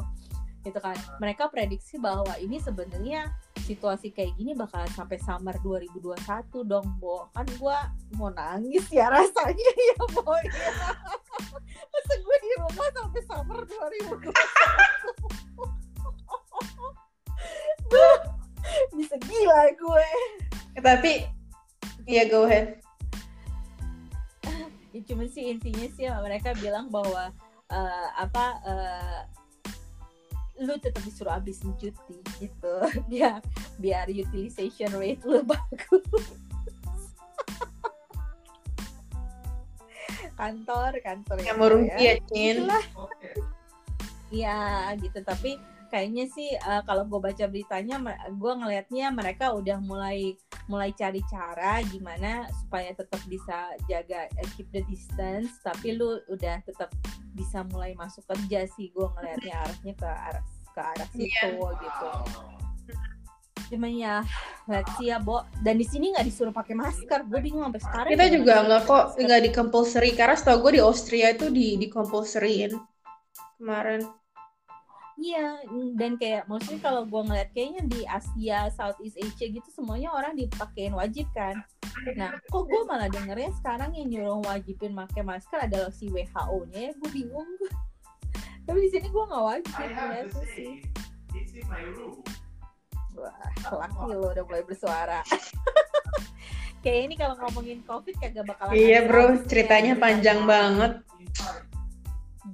gitu 0.68 0.78
kan. 0.78 0.94
Mereka 1.16 1.48
prediksi 1.48 1.96
bahwa 1.96 2.36
ini 2.36 2.60
sebenarnya 2.60 3.32
situasi 3.64 4.14
kayak 4.14 4.34
gini 4.38 4.54
bakalan 4.54 4.90
sampai 4.94 5.18
summer 5.22 5.54
2021 5.62 6.18
dong 6.66 6.86
Bo. 6.98 7.26
Kan 7.34 7.46
gue 7.46 7.78
mau 8.16 8.30
nangis 8.30 8.86
ya 8.92 9.10
rasanya 9.10 9.70
ya 9.90 9.98
Bo 10.14 10.34
ya. 10.42 10.52
masa 11.88 12.14
gue 12.18 12.36
di 12.42 12.50
rumah 12.58 12.88
sampai 12.94 13.20
summer 13.26 13.60
2021 13.64 14.32
bisa 18.98 19.16
gila 19.24 19.62
gue. 19.74 20.08
Ya, 20.76 20.80
tapi 20.82 21.12
ya 22.06 22.24
go 22.28 22.44
ahead. 22.46 22.78
Ya, 24.92 25.00
cuma 25.04 25.28
sih 25.28 25.52
intinya 25.52 25.86
sih 25.94 26.08
mereka 26.24 26.56
bilang 26.56 26.88
bahwa 26.88 27.30
uh, 27.68 28.08
apa 28.16 28.44
uh, 28.64 29.20
lu 30.58 30.74
tetap 30.78 31.02
disuruh 31.06 31.34
habisin 31.38 31.74
cuti 31.78 32.18
gitu. 32.42 32.74
Biar 33.10 33.42
biar 33.78 34.10
utilization 34.10 34.90
rate 34.98 35.22
lu 35.22 35.42
bagus. 35.50 36.06
Kantor 40.38 41.02
kantor 41.02 41.38
yang 41.42 41.58
merugi 41.58 41.98
ya. 41.98 42.14
Cin. 42.30 42.70
Iya 44.30 44.58
gitu. 44.98 45.18
Tapi 45.22 45.58
kayaknya 45.88 46.28
sih 46.30 46.52
uh, 46.62 46.84
kalau 46.84 47.08
gue 47.08 47.18
baca 47.18 47.44
beritanya 47.48 47.96
gue 48.28 48.52
ngelihatnya 48.60 49.10
mereka 49.10 49.56
udah 49.56 49.80
mulai 49.80 50.36
mulai 50.68 50.92
cari 50.92 51.24
cara 51.24 51.80
gimana 51.88 52.44
supaya 52.60 52.92
tetap 52.92 53.20
bisa 53.24 53.72
jaga 53.88 54.28
uh, 54.28 54.48
keep 54.54 54.68
the 54.70 54.84
distance 54.86 55.56
tapi 55.64 55.96
lu 55.96 56.20
udah 56.28 56.60
tetap 56.62 56.92
bisa 57.32 57.64
mulai 57.72 57.96
masuk 57.96 58.22
kerja 58.28 58.68
sih 58.76 58.92
gue 58.92 59.06
ngelihatnya 59.16 59.54
arahnya 59.64 59.94
ke 59.96 60.08
arah 60.08 60.44
ke 60.76 60.80
arah 60.80 61.08
situ 61.16 61.48
yeah. 61.56 61.72
gitu 61.80 62.08
cuman 63.68 63.92
ya 63.92 64.14
let's 64.64 64.88
see 64.96 65.12
ya 65.12 65.20
Bo. 65.20 65.44
Dan 65.60 65.76
di 65.76 65.84
sini 65.84 66.12
nggak 66.12 66.24
disuruh 66.24 66.52
pakai 66.56 66.72
masker 66.72 67.28
gue 67.28 67.40
bingung 67.40 67.68
sampai 67.68 67.82
sekarang 67.84 68.12
kita 68.16 68.26
juga 68.32 68.54
nggak 68.64 68.82
kok 68.88 69.04
nggak 69.20 69.40
di 69.44 69.50
compulsory 69.52 70.10
karena 70.16 70.36
setahu 70.36 70.68
gue 70.68 70.80
di 70.80 70.82
Austria 70.84 71.36
itu 71.36 71.52
di 71.52 71.76
di 71.76 71.86
compulsoryin 71.92 72.72
kemarin 73.60 74.00
Iya, 75.18 75.66
dan 75.98 76.14
kayak 76.14 76.46
maksudnya 76.46 76.78
kalau 76.78 77.02
gue 77.02 77.22
ngeliat 77.26 77.50
kayaknya 77.50 77.82
di 77.90 78.06
Asia, 78.06 78.70
Southeast 78.70 79.18
Asia 79.18 79.50
gitu 79.50 79.66
semuanya 79.74 80.14
orang 80.14 80.38
dipakein 80.38 80.94
wajib 80.94 81.26
kan. 81.34 81.58
Nah, 82.14 82.38
kok 82.46 82.64
gue 82.70 82.82
malah 82.86 83.10
dengernya 83.10 83.50
sekarang 83.58 83.98
yang 83.98 84.06
nyuruh 84.14 84.38
wajibin 84.46 84.94
pakai 84.94 85.26
masker 85.26 85.58
adalah 85.66 85.90
si 85.90 86.06
WHO-nya 86.06 86.78
ya, 86.78 86.92
gue 86.94 87.10
bingung. 87.10 87.50
Tapi 88.70 88.78
di 88.78 88.90
sini 88.94 89.10
gue 89.10 89.24
nggak 89.26 89.42
wajib 89.42 89.74
ya 89.74 90.22
sih. 90.54 90.72
Wah, 93.18 93.34
laki 93.74 94.14
lo 94.14 94.30
udah 94.30 94.44
mulai 94.46 94.62
bersuara. 94.62 95.20
kayak 96.86 97.10
ini 97.10 97.14
kalau 97.18 97.34
ngomongin 97.42 97.82
COVID 97.82 98.14
kagak 98.22 98.46
bakalan 98.46 98.78
Iya 98.78 99.02
bro, 99.10 99.34
ceritanya 99.50 99.98
panjang 99.98 100.46
banget. 100.46 101.02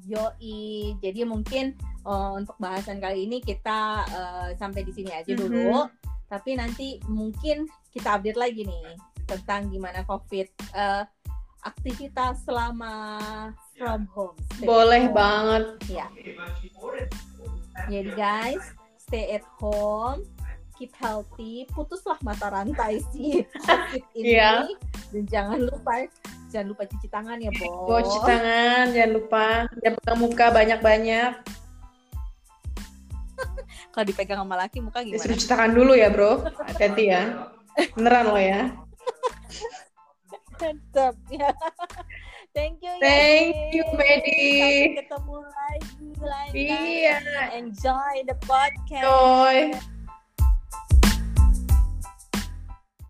Yoi, 0.08 0.96
jadi 1.04 1.28
mungkin 1.28 1.76
uh, 2.04 2.38
untuk 2.38 2.56
bahasan 2.60 3.00
kali 3.00 3.26
ini 3.26 3.40
kita 3.40 4.04
uh, 4.08 4.48
sampai 4.56 4.84
di 4.84 4.92
sini 4.92 5.10
aja 5.10 5.32
dulu. 5.34 5.88
Mm 5.88 5.88
-hmm. 5.88 6.12
Tapi 6.28 6.50
nanti 6.56 6.88
mungkin 7.08 7.68
kita 7.92 8.20
update 8.20 8.38
lagi 8.38 8.62
nih 8.64 8.96
tentang 9.24 9.72
gimana 9.72 10.04
COVID 10.04 10.48
uh, 10.76 11.02
aktivitas 11.64 12.44
selama 12.44 12.94
from 13.76 14.04
home. 14.12 14.36
Boleh 14.60 15.08
home. 15.08 15.16
banget. 15.16 15.64
Ya. 15.88 16.06
Jadi 17.88 18.10
guys, 18.14 18.64
stay 19.00 19.34
at 19.34 19.44
home, 19.58 20.22
keep 20.76 20.92
healthy, 21.00 21.64
putuslah 21.72 22.20
mata 22.22 22.52
rantai 22.52 23.00
si 23.10 23.42
COVID 23.66 24.04
ini, 24.14 24.38
yeah. 24.38 24.68
dan 25.10 25.24
jangan 25.26 25.60
lupa 25.66 26.06
jangan 26.54 26.70
lupa 26.70 26.82
cuci 26.86 27.08
tangan 27.10 27.36
ya, 27.42 27.50
Bo. 27.50 27.98
cuci 27.98 28.20
tangan, 28.22 28.84
jangan 28.94 29.10
lupa. 29.10 29.46
Jangan 29.82 29.94
pegang 29.98 30.18
muka 30.22 30.46
banyak-banyak. 30.54 31.32
Kalau 33.92 34.04
dipegang 34.04 34.40
sama 34.42 34.54
laki 34.58 34.78
muka 34.82 35.02
gimana? 35.02 35.16
Disuruh 35.18 35.36
cuci 35.38 35.48
tangan 35.48 35.70
dulu 35.72 35.92
ya, 35.94 36.08
Bro. 36.10 36.42
Hati-hati 36.66 37.04
ya. 37.10 37.22
Beneran 37.94 38.24
lo 38.30 38.38
ya. 38.38 38.74
Tetap 40.58 41.14
ya. 41.30 41.50
Thank 42.54 42.86
you. 42.86 42.94
Thank 43.02 43.74
you, 43.74 43.82
Medi. 43.98 44.94
ketemu 45.02 45.36
lagi, 45.42 46.08
lagi. 46.22 46.66
Iya. 46.70 47.18
Enjoy 47.58 48.14
the 48.30 48.36
podcast. 48.46 49.02
Enjoy. 49.02 49.93